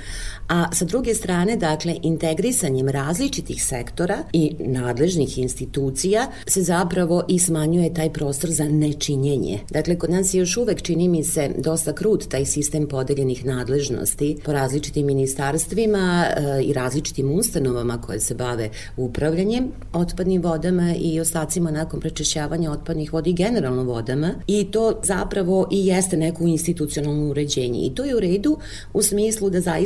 [0.48, 7.94] a sa druge strane, dakle, integrisanjem različitih sektora i nadležnih institucija se zapravo i smanjuje
[7.94, 9.60] taj prostor za nečinjenje.
[9.70, 14.38] Dakle, kod nas je još uvek, čini mi se, dosta krut taj sistem podeljenih nadležnosti
[14.46, 21.72] po različitim ministarstvima e, i različitim ustanovama koje se bave upravljanjem otpadnim vodama i ostacima
[21.72, 27.80] nakon prečišćavanja otpadnih voda i generalno vodama i to zapravo i jeste neko institucionalno uređenje
[27.80, 28.58] i to je u redu
[28.94, 29.85] u smislu da zaista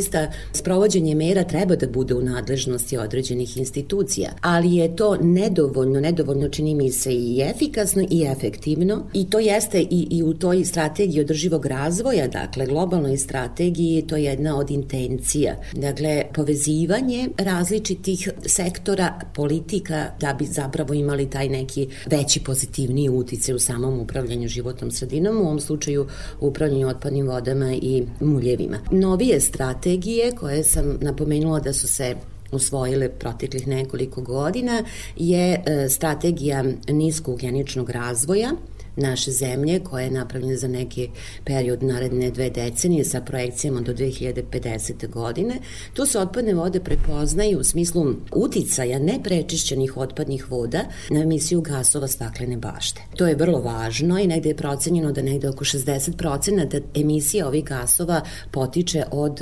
[0.53, 6.75] sprovođenje mera treba da bude u nadležnosti određenih institucija, ali je to nedovoljno, nedovoljno čini
[6.75, 11.65] mi se i efikasno i efektivno i to jeste i, i u toj strategiji održivog
[11.65, 15.55] razvoja, dakle globalnoj strategiji, to je jedna od intencija.
[15.73, 23.59] Dakle, povezivanje različitih sektora politika da bi zapravo imali taj neki veći pozitivniji utice u
[23.59, 26.07] samom upravljanju životnom sredinom, u ovom slučaju
[26.39, 28.77] upravljanju otpadnim vodama i muljevima.
[28.91, 32.15] Novije strategije strategije koje sam napomenula da su se
[32.51, 34.83] usvojile proteklih nekoliko godina
[35.17, 38.51] je e, strategija niskougljeničnog razvoja
[38.99, 41.09] naše zemlje koja je napravljena za neki
[41.43, 45.09] period naredne dve decenije sa projekcijama do 2050.
[45.09, 45.55] godine.
[45.93, 52.57] Tu se otpadne vode prepoznaju u smislu uticaja neprečišćenih otpadnih voda na emisiju gasova staklene
[52.57, 53.01] bašte.
[53.15, 57.65] To je vrlo važno i negde je procenjeno da negde oko 60% da emisija ovih
[57.65, 58.21] gasova
[58.51, 59.39] potiče od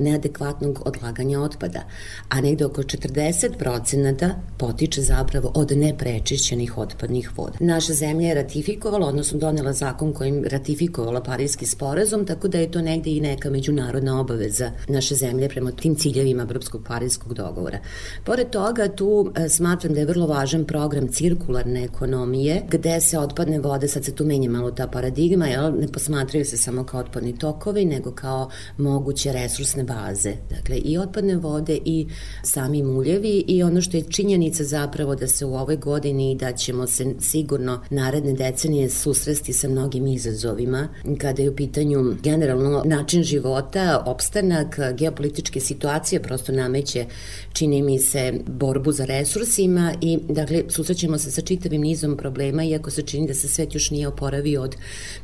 [0.00, 1.80] neadekvatnog odlaganja otpada,
[2.28, 7.56] a negde oko 40% potiče zapravo od neprečišćenih otpadnih voda.
[7.60, 12.70] Naša zemlja je ratifikovala ratifikovala, odnosno donela zakon kojim ratifikovala Parijski sporazum, tako da je
[12.70, 17.78] to negde i neka međunarodna obaveza naše zemlje prema tim ciljevima Evropskog parijskog dogovora.
[18.24, 23.58] Pored toga, tu e, smatram da je vrlo važan program cirkularne ekonomije, gde se otpadne
[23.58, 27.38] vode, sad se tu menja malo ta paradigma, jel, ne posmatraju se samo kao otpadni
[27.38, 30.32] tokovi, nego kao moguće resursne baze.
[30.50, 32.06] Dakle, i otpadne vode i
[32.42, 36.86] sami muljevi i ono što je činjenica zapravo da se u ovoj godini da ćemo
[36.86, 40.88] se sigurno naredne decenije susresti sa mnogim izazovima
[41.18, 47.06] kada je u pitanju generalno način života, opstanak, geopolitičke situacije prosto nameće
[47.52, 52.90] čini mi se borbu za resursima i dakle susrećemo se sa čitavim nizom problema iako
[52.90, 54.76] se čini da se svet još nije oporavio od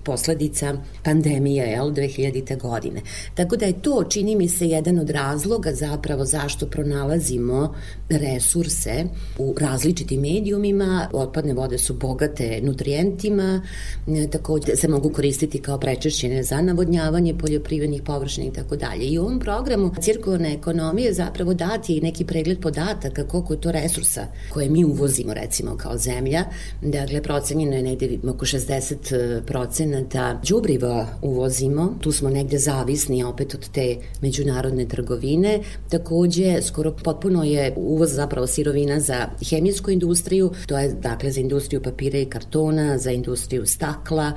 [0.02, 2.60] posledica pandemije jel, 2000.
[2.60, 3.00] godine.
[3.34, 7.74] Tako da je to čini mi se jedan od razloga zapravo zašto pronalazimo
[8.08, 9.04] resurse
[9.38, 16.42] u različitim medijumima, otpadne vode su bogate nutrijentima, e, takođe se mogu koristiti kao prečešćene
[16.42, 19.04] za navodnjavanje poljoprivrednih površina i tako dalje.
[19.04, 23.72] I u ovom programu cirkularne ekonomije zapravo dati i neki pregled podataka koliko je to
[23.72, 26.44] resursa koje mi uvozimo recimo kao zemlja.
[26.82, 31.94] Dakle, procenjeno je negde oko 60 procenata džubriva uvozimo.
[32.00, 35.60] Tu smo negde zavisni opet od te međunarodne trgovine.
[35.88, 41.82] Takođe, skoro potpuno je uvoz zapravo sirovina za hemijsku industriju, to je dakle za industriju
[41.82, 43.35] papira i kartona, za industriju
[43.66, 44.32] stakla,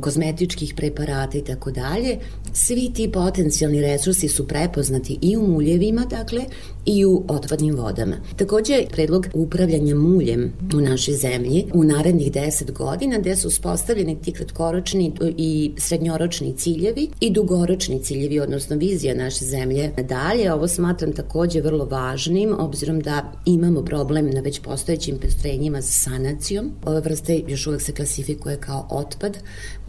[0.00, 2.18] kozmetičkih preparata i tako dalje.
[2.52, 6.44] Svi ti potencijalni resursi su prepoznati i u muljevima, dakle,
[6.88, 8.16] i u otpadnim vodama.
[8.36, 14.32] Takođe, predlog upravljanja muljem u našoj zemlji u narednih 10 godina gde su uspostavljeni ti
[14.32, 19.90] kratkoročni i srednjoročni ciljevi i dugoročni ciljevi, odnosno vizija naše zemlje.
[20.08, 25.92] Dalje, ovo smatram takođe vrlo važnim, obzirom da imamo problem na već postojećim postrojenjima za
[25.92, 26.70] sanacijom.
[26.84, 29.38] Ove vrste još uvek se klasifikuje kao otpad,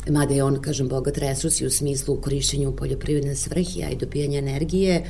[0.09, 3.95] mada je on, kažem, bogat resurs i u smislu korišćenja u poljoprivredne svrhe, a i
[3.95, 5.03] dobijanja energije,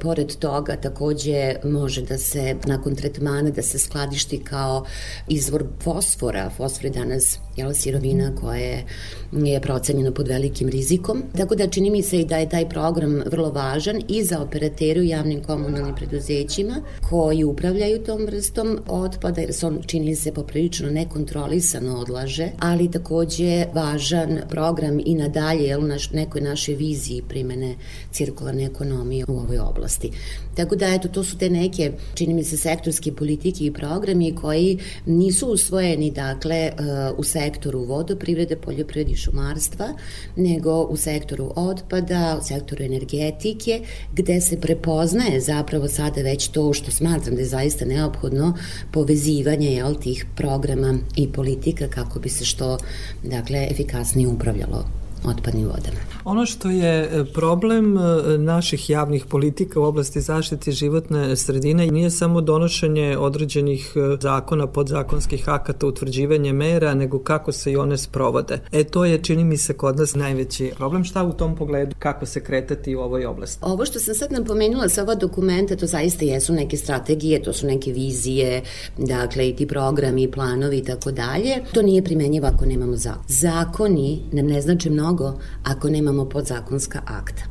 [0.00, 4.84] Pored toga takođe može da se nakon tretmana da se skladišti kao
[5.28, 6.50] izvor fosfora.
[6.56, 8.84] Fosfor je danas jel, sirovina koja je,
[9.32, 11.22] je procenjena pod velikim rizikom.
[11.36, 15.02] Tako da čini mi se i da je taj program vrlo važan i za operateru
[15.02, 16.74] javnim komunalnim preduzećima
[17.10, 23.64] koji upravljaju tom vrstom otpada jer se on čini se poprilično nekontrolisano odlaže, ali takođe
[23.74, 27.74] važan program i nadalje jel, naš, nekoj našoj viziji primene
[28.12, 30.10] cirkularne ekonomije u ovoj oblasti oblasti.
[30.54, 34.78] Tako da, eto, to su te neke, čini mi se, sektorske politike i programi koji
[35.06, 39.88] nisu usvojeni, dakle, uh, u sektoru vodoprivrede, poljoprivrede i šumarstva,
[40.36, 43.80] nego u sektoru otpada, u sektoru energetike,
[44.12, 48.54] gde se prepoznaje zapravo sada već to što smatram da je zaista neophodno
[48.92, 52.78] povezivanje jel, tih programa i politika kako bi se što
[53.22, 55.98] dakle, efikasnije upravljalo otpadnim vodama.
[56.24, 58.00] Ono što je e, problem e,
[58.38, 65.48] naših javnih politika u oblasti zaštite životne sredine nije samo donošenje određenih e, zakona, podzakonskih
[65.48, 68.58] akata, utvrđivanje mera, nego kako se i one sprovode.
[68.72, 71.04] E to je, čini mi se, kod nas najveći problem.
[71.04, 73.58] Šta u tom pogledu, kako se kretati u ovoj oblasti?
[73.62, 77.66] Ovo što sam sad napomenula sa ova dokumenta, to zaista jesu neke strategije, to su
[77.66, 78.62] neke vizije,
[78.98, 81.56] dakle i ti programi, planovi i tako dalje.
[81.72, 83.24] To nije primenjivo ako nemamo zakon.
[83.28, 87.42] Zakoni nam ne znači mnogo mnogo ako nemamo podzakonska akta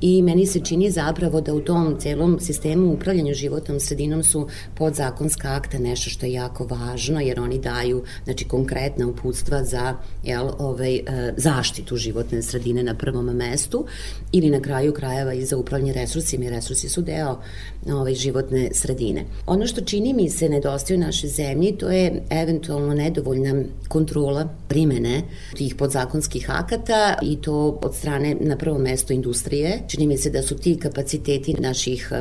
[0.00, 5.54] i meni se čini zapravo da u tom celom sistemu upravljanja životnom sredinom su podzakonska
[5.54, 10.96] akta nešto što je jako važno jer oni daju znači konkretna uputstva za jel, ovaj,
[10.96, 11.02] e,
[11.36, 13.86] zaštitu životne sredine na prvom mestu
[14.32, 17.38] ili na kraju krajeva i za upravljanje resursima i resursi su deo
[17.92, 19.24] ovaj, životne sredine.
[19.46, 25.22] Ono što čini mi se nedostaje u našoj zemlji to je eventualno nedovoljna kontrola primene
[25.56, 30.42] tih podzakonskih akata i to od strane na prvom mestu industrije Čini mi se da
[30.42, 32.12] su ti kapaciteti naših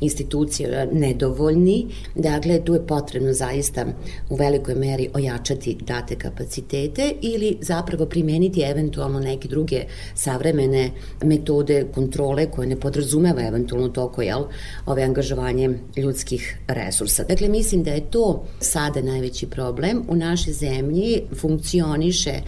[0.00, 1.86] institucija nedovoljni.
[2.14, 3.86] Dakle, tu je potrebno zaista
[4.30, 9.84] u velikoj meri ojačati date kapacitete ili zapravo primeniti eventualno neke druge
[10.14, 10.90] savremene
[11.22, 14.44] metode kontrole koje ne podrazumeva eventualno toko jel,
[14.86, 17.24] ove angažovanje ljudskih resursa.
[17.24, 20.02] Dakle, mislim da je to sada najveći problem.
[20.08, 22.40] U našoj zemlji funkcioniše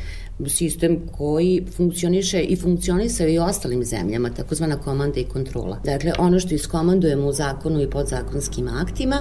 [0.46, 5.80] sistem koji funkcioniše i funkcionisa i u ostalim zemljama, takozvana komanda i kontrola.
[5.84, 9.16] Dakle, ono što iskomandujemo u zakonu i podzakonskim aktima,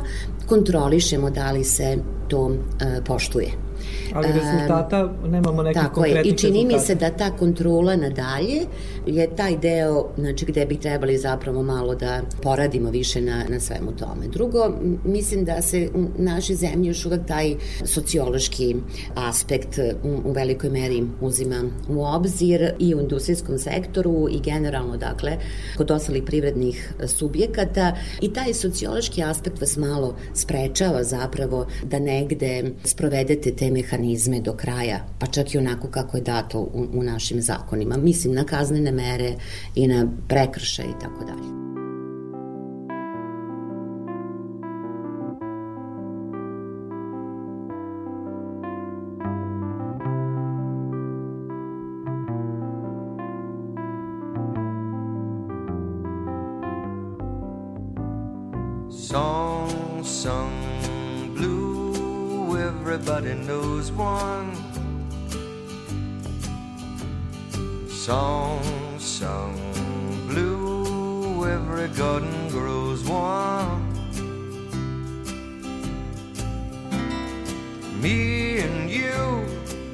[0.47, 1.97] kontrolišemo da li se
[2.28, 3.51] to e, poštuje.
[4.18, 6.82] Ali rezultata nemamo nekih Tako je, i čini rezultata.
[6.82, 8.61] mi se da ta kontrola nadalje
[9.05, 13.91] je taj deo znači, gde bi trebali zapravo malo da poradimo više na, na svemu
[13.91, 14.28] tome.
[14.28, 14.74] Drugo,
[15.05, 17.55] mislim da se u našoj zemlji još uvek taj
[17.86, 18.76] sociološki
[19.15, 25.38] aspekt u, u velikoj meri uzima u obzir i u industrijskom sektoru i generalno, dakle,
[25.78, 33.55] kod ostalih privrednih subjekata i taj sociološki aspekt vas malo sprečava zapravo da negde sprovedete
[33.55, 34.07] te mehanizme
[34.41, 37.97] do kraja, pa čak i onako kako je dato u, u našim zakonima.
[37.97, 39.36] Mislim na kaznene mere
[39.76, 41.58] i na prekrše i tako dalje.
[58.89, 59.68] Song
[60.03, 60.57] blue,
[62.58, 64.53] everybody knows one.
[67.88, 68.64] Song
[68.99, 69.55] sung
[70.28, 73.84] blue, every garden grows one.
[78.01, 79.45] Me and you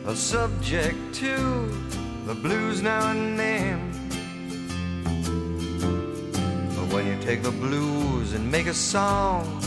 [0.05, 1.35] are subject to
[2.25, 3.79] the blues now and then.
[6.75, 9.62] But when you take the blues and make a song,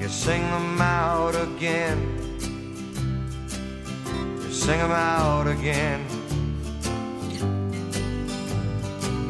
[0.00, 1.98] you sing them out again.
[4.42, 6.00] You sing them out again.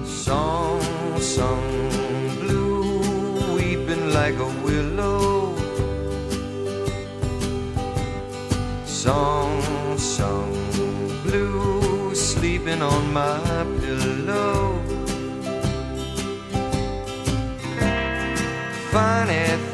[0.07, 0.81] Song
[1.19, 1.91] sung
[2.41, 5.57] blue, weeping like a willow.
[8.85, 9.63] Song
[9.99, 10.53] sung
[11.25, 14.81] blue, sleeping on my pillow.
[18.91, 19.70] funny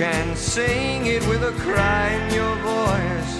[0.00, 3.32] can sing it with a cry in your voice.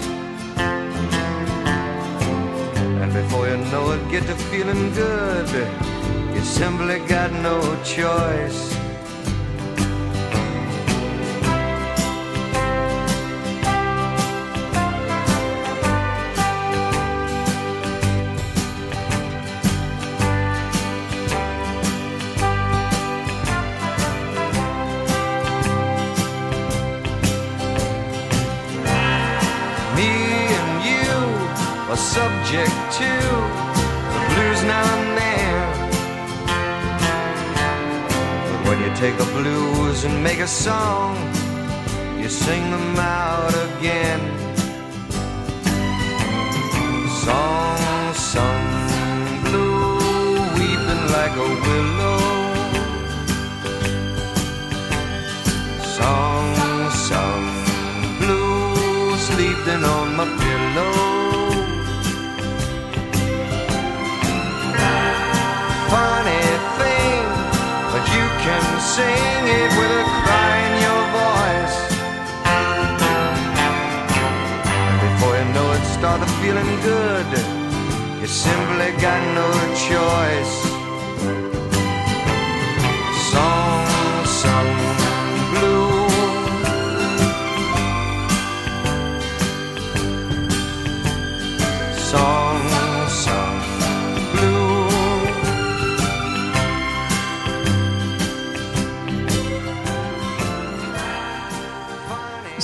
[3.01, 5.49] And before you know it, get to feeling good.
[6.35, 8.80] You simply got no choice.
[39.01, 41.15] Take the blues and make a song,
[42.21, 44.21] you sing them out again.
[47.25, 48.67] Song sung
[49.45, 49.97] blue,
[50.55, 52.21] weeping like a willow.
[55.97, 57.45] Song sung
[58.19, 61.10] blue, sleeping on my pillow.
[68.95, 71.77] Sing it with a cry in your voice.
[74.89, 77.29] And before you know it, start feeling good.
[78.19, 79.47] You simply got no
[79.87, 80.70] choice.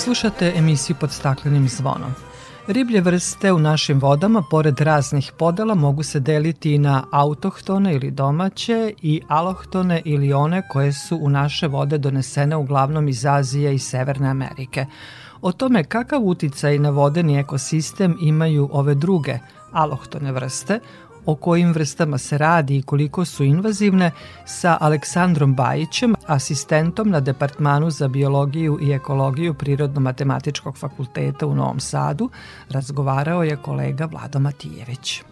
[0.08, 2.12] Slušate emisiju pod staklenim zvonom.
[2.68, 8.94] Riblje vrste u našim vodama, pored raznih podela, mogu se deliti na autohtone ili domaće
[9.02, 14.30] i alohtone ili one koje su u naše vode donesene uglavnom iz Azije i Severne
[14.30, 14.86] Amerike.
[15.42, 19.40] O tome kakav uticaj na vodeni ekosistem imaju ove druge
[19.72, 20.80] alohtone vrste,
[21.28, 24.12] o kojim vrstama se radi i koliko su invazivne
[24.46, 32.30] sa Aleksandrom Bajićem, asistentom na Departmanu za biologiju i ekologiju Prirodno-matematičkog fakulteta u Novom Sadu,
[32.70, 35.24] razgovarao je kolega Vlado Matijević.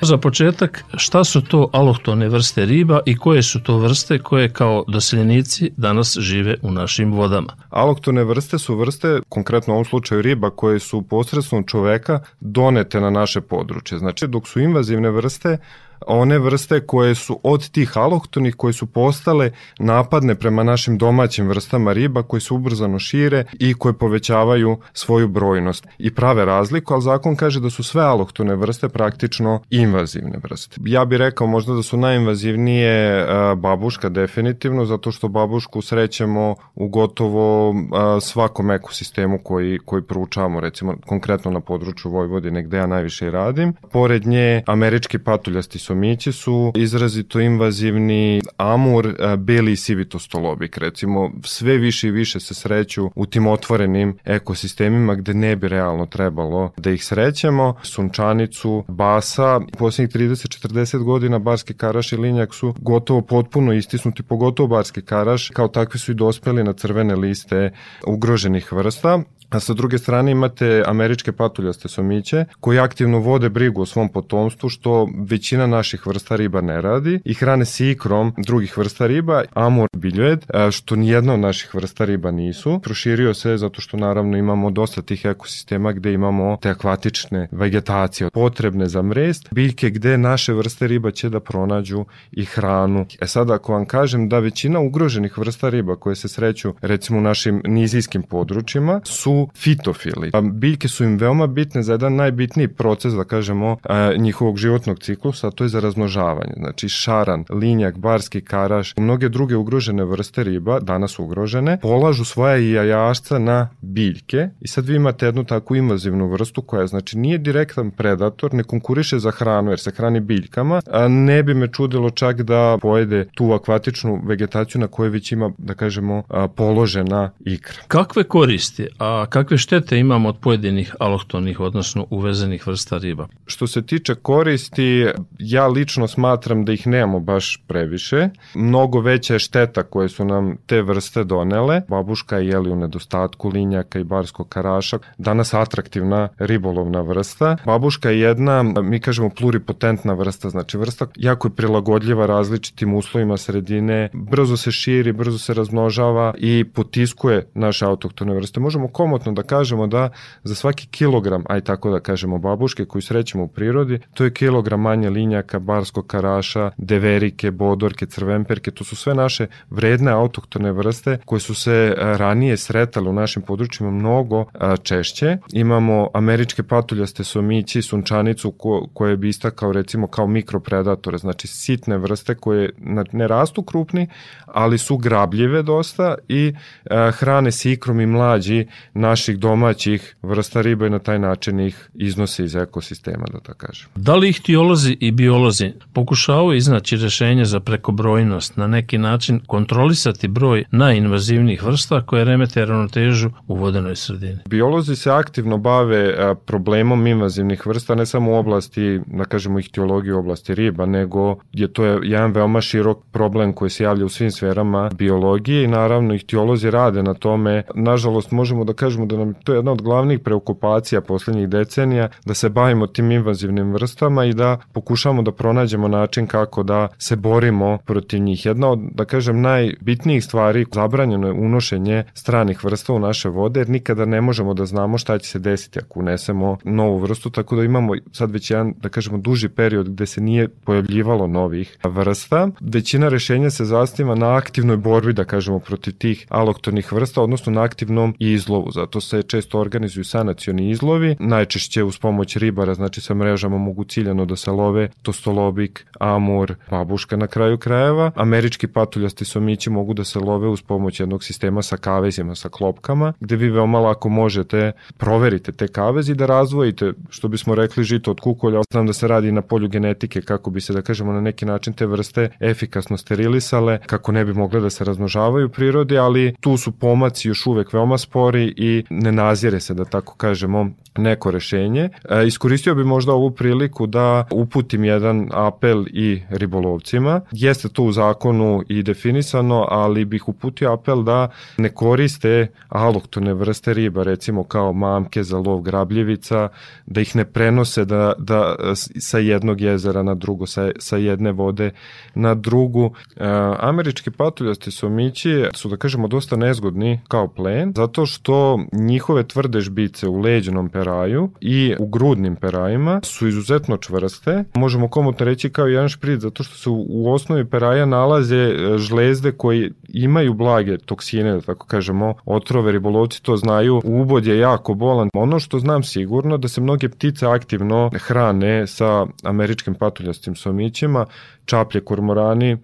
[0.00, 4.84] Za početak, šta su to alohtone vrste riba i koje su to vrste koje kao
[4.88, 7.56] doseljenici danas žive u našim vodama?
[7.70, 13.10] Alohtone vrste su vrste, konkretno u ovom slučaju riba, koje su posredstvom čoveka donete na
[13.10, 13.98] naše područje.
[13.98, 15.58] Znači, dok su invazivne vrste,
[16.06, 21.92] one vrste koje su od tih alohtonih koje su postale napadne prema našim domaćim vrstama
[21.92, 27.36] riba koje se ubrzano šire i koje povećavaju svoju brojnost i prave razliku, ali zakon
[27.36, 30.76] kaže da su sve alohtone vrste praktično invazivne vrste.
[30.84, 33.26] Ja bih rekao možda da su najinvazivnije
[33.56, 37.74] babuška definitivno, zato što babušku srećemo u gotovo
[38.20, 43.74] svakom ekosistemu koji, koji proučavamo, recimo konkretno na području Vojvodine gde ja najviše radim.
[43.92, 52.08] Pored nje američki patuljasti somići su izrazito invazivni, amur, beli i sivitostolobik, recimo sve više
[52.08, 57.04] i više se sreću u tim otvorenim ekosistemima gde ne bi realno trebalo da ih
[57.04, 57.74] srećemo.
[57.82, 65.02] Sunčanicu, basa, posljednjih 30-40 godina barski karaš i linjak su gotovo potpuno istisnuti, pogotovo barski
[65.02, 67.72] karaš, kao takvi su i dospeli na crvene liste
[68.06, 69.22] ugroženih vrsta.
[69.50, 74.68] A sa druge strane imate američke patuljaste somiće koji aktivno vode brigu o svom potomstvu
[74.68, 79.88] što većina naših vrsta riba ne radi i hrane se ikrom drugih vrsta riba, amur
[79.96, 82.80] biljojed, što nijedna od naših vrsta riba nisu.
[82.82, 88.86] Proširio se zato što naravno imamo dosta tih ekosistema gde imamo te akvatične vegetacije potrebne
[88.86, 93.06] za mrest, biljke gde naše vrste riba će da pronađu i hranu.
[93.20, 97.22] E sad ako vam kažem da većina ugroženih vrsta riba koje se sreću recimo u
[97.22, 100.30] našim nizijskim područjima su fitofili.
[100.52, 103.76] Biljke su im veoma bitne za jedan najbitniji proces, da kažemo,
[104.18, 106.52] njihovog životnog ciklusa, to je za razmnožavanje.
[106.56, 113.38] Znači šaran, linjak, barski karaš, mnoge druge ugrožene vrste riba, danas ugrožene, polažu svoja jajašca
[113.38, 118.54] na biljke i sad vi imate jednu takvu invazivnu vrstu koja znači nije direktan predator,
[118.54, 122.78] ne konkuriše za hranu jer se hrani biljkama, a ne bi me čudilo čak da
[122.82, 126.22] pojede tu akvatičnu vegetaciju na kojoj već ima, da kažemo,
[126.56, 127.82] položena ikra.
[127.88, 133.28] Kakve koristi, a kakve štete imamo od pojedinih alohtonih, odnosno uvezenih vrsta riba?
[133.46, 135.06] Što se tiče koristi,
[135.38, 138.28] ja lično smatram da ih nemamo baš previše.
[138.54, 141.82] Mnogo veća je šteta koje su nam te vrste donele.
[141.88, 144.98] Babuška je jeli u nedostatku linjaka i barskog karaša.
[145.18, 147.56] Danas atraktivna ribolovna vrsta.
[147.64, 154.10] Babuška je jedna, mi kažemo pluripotentna vrsta, znači vrsta jako je prilagodljiva različitim uslovima sredine,
[154.12, 158.60] brzo se širi, brzo se razmnožava i potiskuje naše autoktone vrste.
[158.60, 160.10] Možemo komo komotno da kažemo da
[160.44, 164.80] za svaki kilogram, aj tako da kažemo babuške koju srećemo u prirodi, to je kilogram
[164.80, 171.40] manje linjaka, barskog karaša, deverike, bodorke, crvemperke, to su sve naše vredne autoktone vrste koje
[171.40, 175.38] su se e, ranije sretale u našim područjima mnogo e, češće.
[175.52, 182.34] Imamo američke patuljaste somići, sunčanicu ko, koje bi istakao recimo kao mikropredatore, znači sitne vrste
[182.34, 182.70] koje
[183.12, 184.08] ne rastu krupni,
[184.46, 186.52] ali su grabljive dosta i
[186.84, 188.66] e, hrane se ikrom i mlađi
[189.08, 193.88] naših domaćih vrsta riba i na taj način ih iznose iz ekosistema, da tako kažem.
[193.94, 200.64] Da li ihtiolozi i biolozi pokušavaju iznaći rešenje za prekobrojnost, na neki način kontrolisati broj
[200.70, 204.38] najinvazivnijih vrsta koje remete ravnotežu u vodenoj sredini?
[204.48, 210.18] Biolozi se aktivno bave problemom invazivnih vrsta, ne samo u oblasti, da kažemo, ihtiologije u
[210.18, 214.30] oblasti riba, nego je to je jedan veoma širok problem koji se javlja u svim
[214.30, 217.62] sferama biologije i naravno ihtiolozi rade na tome.
[217.74, 222.08] Nažalost, možemo da kažemo kažemo da nam to je jedna od glavnih preokupacija poslednjih decenija,
[222.24, 227.16] da se bavimo tim invazivnim vrstama i da pokušamo da pronađemo način kako da se
[227.16, 228.46] borimo protiv njih.
[228.46, 233.68] Jedna od, da kažem, najbitnijih stvari zabranjeno je unošenje stranih vrsta u naše vode, jer
[233.68, 237.64] nikada ne možemo da znamo šta će se desiti ako unesemo novu vrstu, tako da
[237.64, 242.48] imamo sad već jedan, da kažemo, duži period gde se nije pojavljivalo novih vrsta.
[242.60, 247.62] Većina rešenja se zastiva na aktivnoj borbi, da kažemo, protiv tih aloktonih vrsta, odnosno na
[247.62, 253.58] aktivnom izlovu zato se često organizuju sanacioni izlovi, najčešće uz pomoć ribara, znači sa mrežama
[253.58, 258.10] mogu ciljano da se love tostolobik, amur, babuška na kraju krajeva.
[258.14, 263.12] Američki patuljasti somići mogu da se love uz pomoć jednog sistema sa kavezima, sa klopkama,
[263.20, 268.20] gde vi veoma lako možete proverite te kavezi da razvojite, što bismo rekli, žito od
[268.20, 268.60] kukolja.
[268.70, 271.72] Znam da se radi na polju genetike kako bi se, da kažemo, na neki način
[271.72, 276.56] te vrste efikasno sterilisale, kako ne bi mogle da se razmnožavaju u prirodi, ali tu
[276.56, 281.88] su pomaci još uvek veoma spori i ne nazire se, da tako kažemo, neko rešenje.
[282.10, 287.20] E, iskoristio bi možda ovu priliku da uputim jedan apel i ribolovcima.
[287.30, 293.74] Jeste to u zakonu i definisano, ali bih uputio apel da ne koriste aloktone vrste
[293.74, 296.48] riba, recimo kao mamke za lov grabljivica,
[296.86, 298.56] da ih ne prenose da, da
[298.98, 301.70] sa jednog jezera na drugo, sa, sa jedne vode
[302.14, 302.90] na drugu.
[303.16, 303.24] E,
[303.58, 310.08] američki patuljasti somići su, da kažemo, dosta nezgodni kao plen, zato što njihove tvrde žbice
[310.08, 314.44] u leđenom peraju i u grudnim perajima su izuzetno čvrste.
[314.54, 318.78] Možemo komotno reći kao jedan špric, zato što se u, u osnovi peraja nalaze e,
[318.78, 324.74] žlezde koji imaju blage toksine, da tako kažemo, otrove, ribolovci to znaju, ubod je jako
[324.74, 325.08] bolan.
[325.14, 331.06] Ono što znam sigurno da se mnoge ptice aktivno hrane sa američkim patuljastim somićima,
[331.44, 332.56] čaplje, kormorani,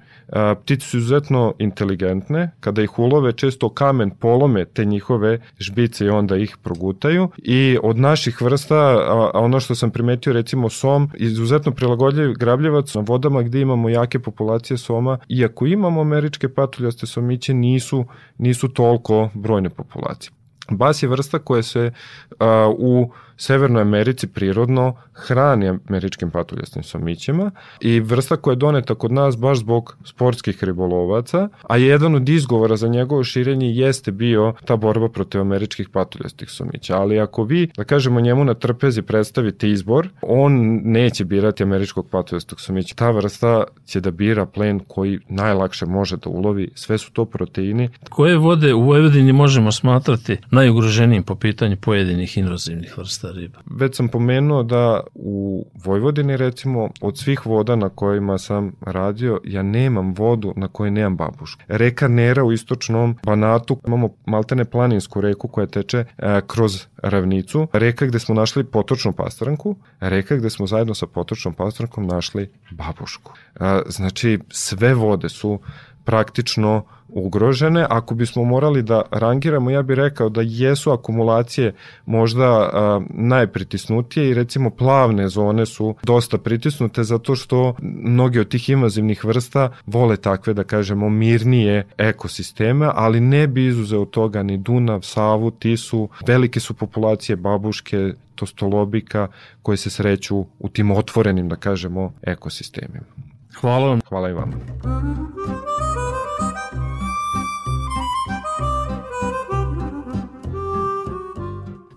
[0.62, 6.37] Ptice su izuzetno inteligentne, kada ih ulove često kamen polome te njihove žbice i onda
[6.37, 8.76] ih progutaju i od naših vrsta,
[9.09, 14.18] a ono što sam primetio recimo som, izuzetno prilagodljiv grabljevac na vodama gde imamo jake
[14.18, 18.05] populacije soma, iako imamo američke patuljaste somiće, nisu,
[18.39, 20.33] nisu toliko brojne populacije.
[20.70, 21.93] Bas je vrsta koja se
[22.39, 23.11] a, u
[23.43, 29.59] Severnoj Americi prirodno hrani američkim patuljastim somićima i vrsta koja je doneta kod nas baš
[29.59, 35.40] zbog sportskih ribolovaca, a jedan od izgovora za njegovo širenje jeste bio ta borba protiv
[35.40, 36.97] američkih patuljastih somića.
[36.97, 42.61] Ali ako vi, da kažemo njemu na trpezi predstavite izbor, on neće birati američkog patuljastog
[42.61, 42.95] somića.
[42.95, 46.70] Ta vrsta će da bira plen koji najlakše može da ulovi.
[46.74, 47.88] Sve su to proteini.
[48.11, 53.59] Koje vode u Vojvodini možemo smatrati najugroženijim po pitanju pojedinih invazivnih vrsta riba?
[53.66, 59.62] Već sam pomenuo da u Vojvodini recimo od svih voda na kojima sam radio ja
[59.62, 61.62] nemam vodu na kojoj nemam babušku.
[61.68, 68.07] Reka Nera u istočnom Banatu imamo maltene planinsku reku koja teče e, kroz ravnicu, reka
[68.07, 73.33] gde smo našli potočnu pastaranku, reka gde smo zajedno sa potočnom pastarankom našli babušku.
[73.61, 75.61] E, znači sve vode su
[76.05, 77.86] praktično ugrožene.
[77.90, 81.74] Ako bismo morali da rangiramo, ja bih rekao da jesu akumulacije
[82.07, 88.68] možda a, najpritisnutije i recimo plavne zone su dosta pritisnute zato što mnogi od tih
[88.68, 95.00] invazivnih vrsta vole takve, da kažemo, mirnije ekosisteme, ali ne bi izuzeo toga ni Dunav,
[95.00, 96.09] Savu, Tisu.
[96.26, 99.28] Velike su populacije babuške, tostolobika
[99.62, 103.22] koje se sreću u tim otvorenim, da kažemo, ekosistemima.
[103.61, 104.00] Hvala vam.
[104.09, 104.57] Hvala i vama.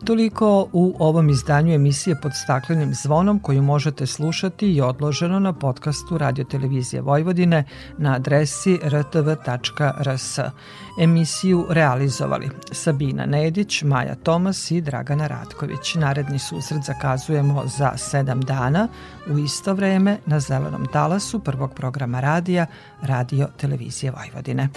[0.05, 6.17] Toliko u ovom izdanju emisije pod staklenim zvonom koju možete slušati i odloženo na podcastu
[6.17, 7.63] Radio Televizije Vojvodine
[7.97, 10.39] na adresi rtv.rs.
[11.01, 15.95] Emisiju realizovali Sabina Nedić, Maja Tomas i Dragana Ratković.
[15.95, 18.87] Naredni susret zakazujemo za sedam dana
[19.29, 22.65] u isto vreme na Zelenom talasu prvog programa radija
[23.01, 24.69] Radio Televizije Vojvodine.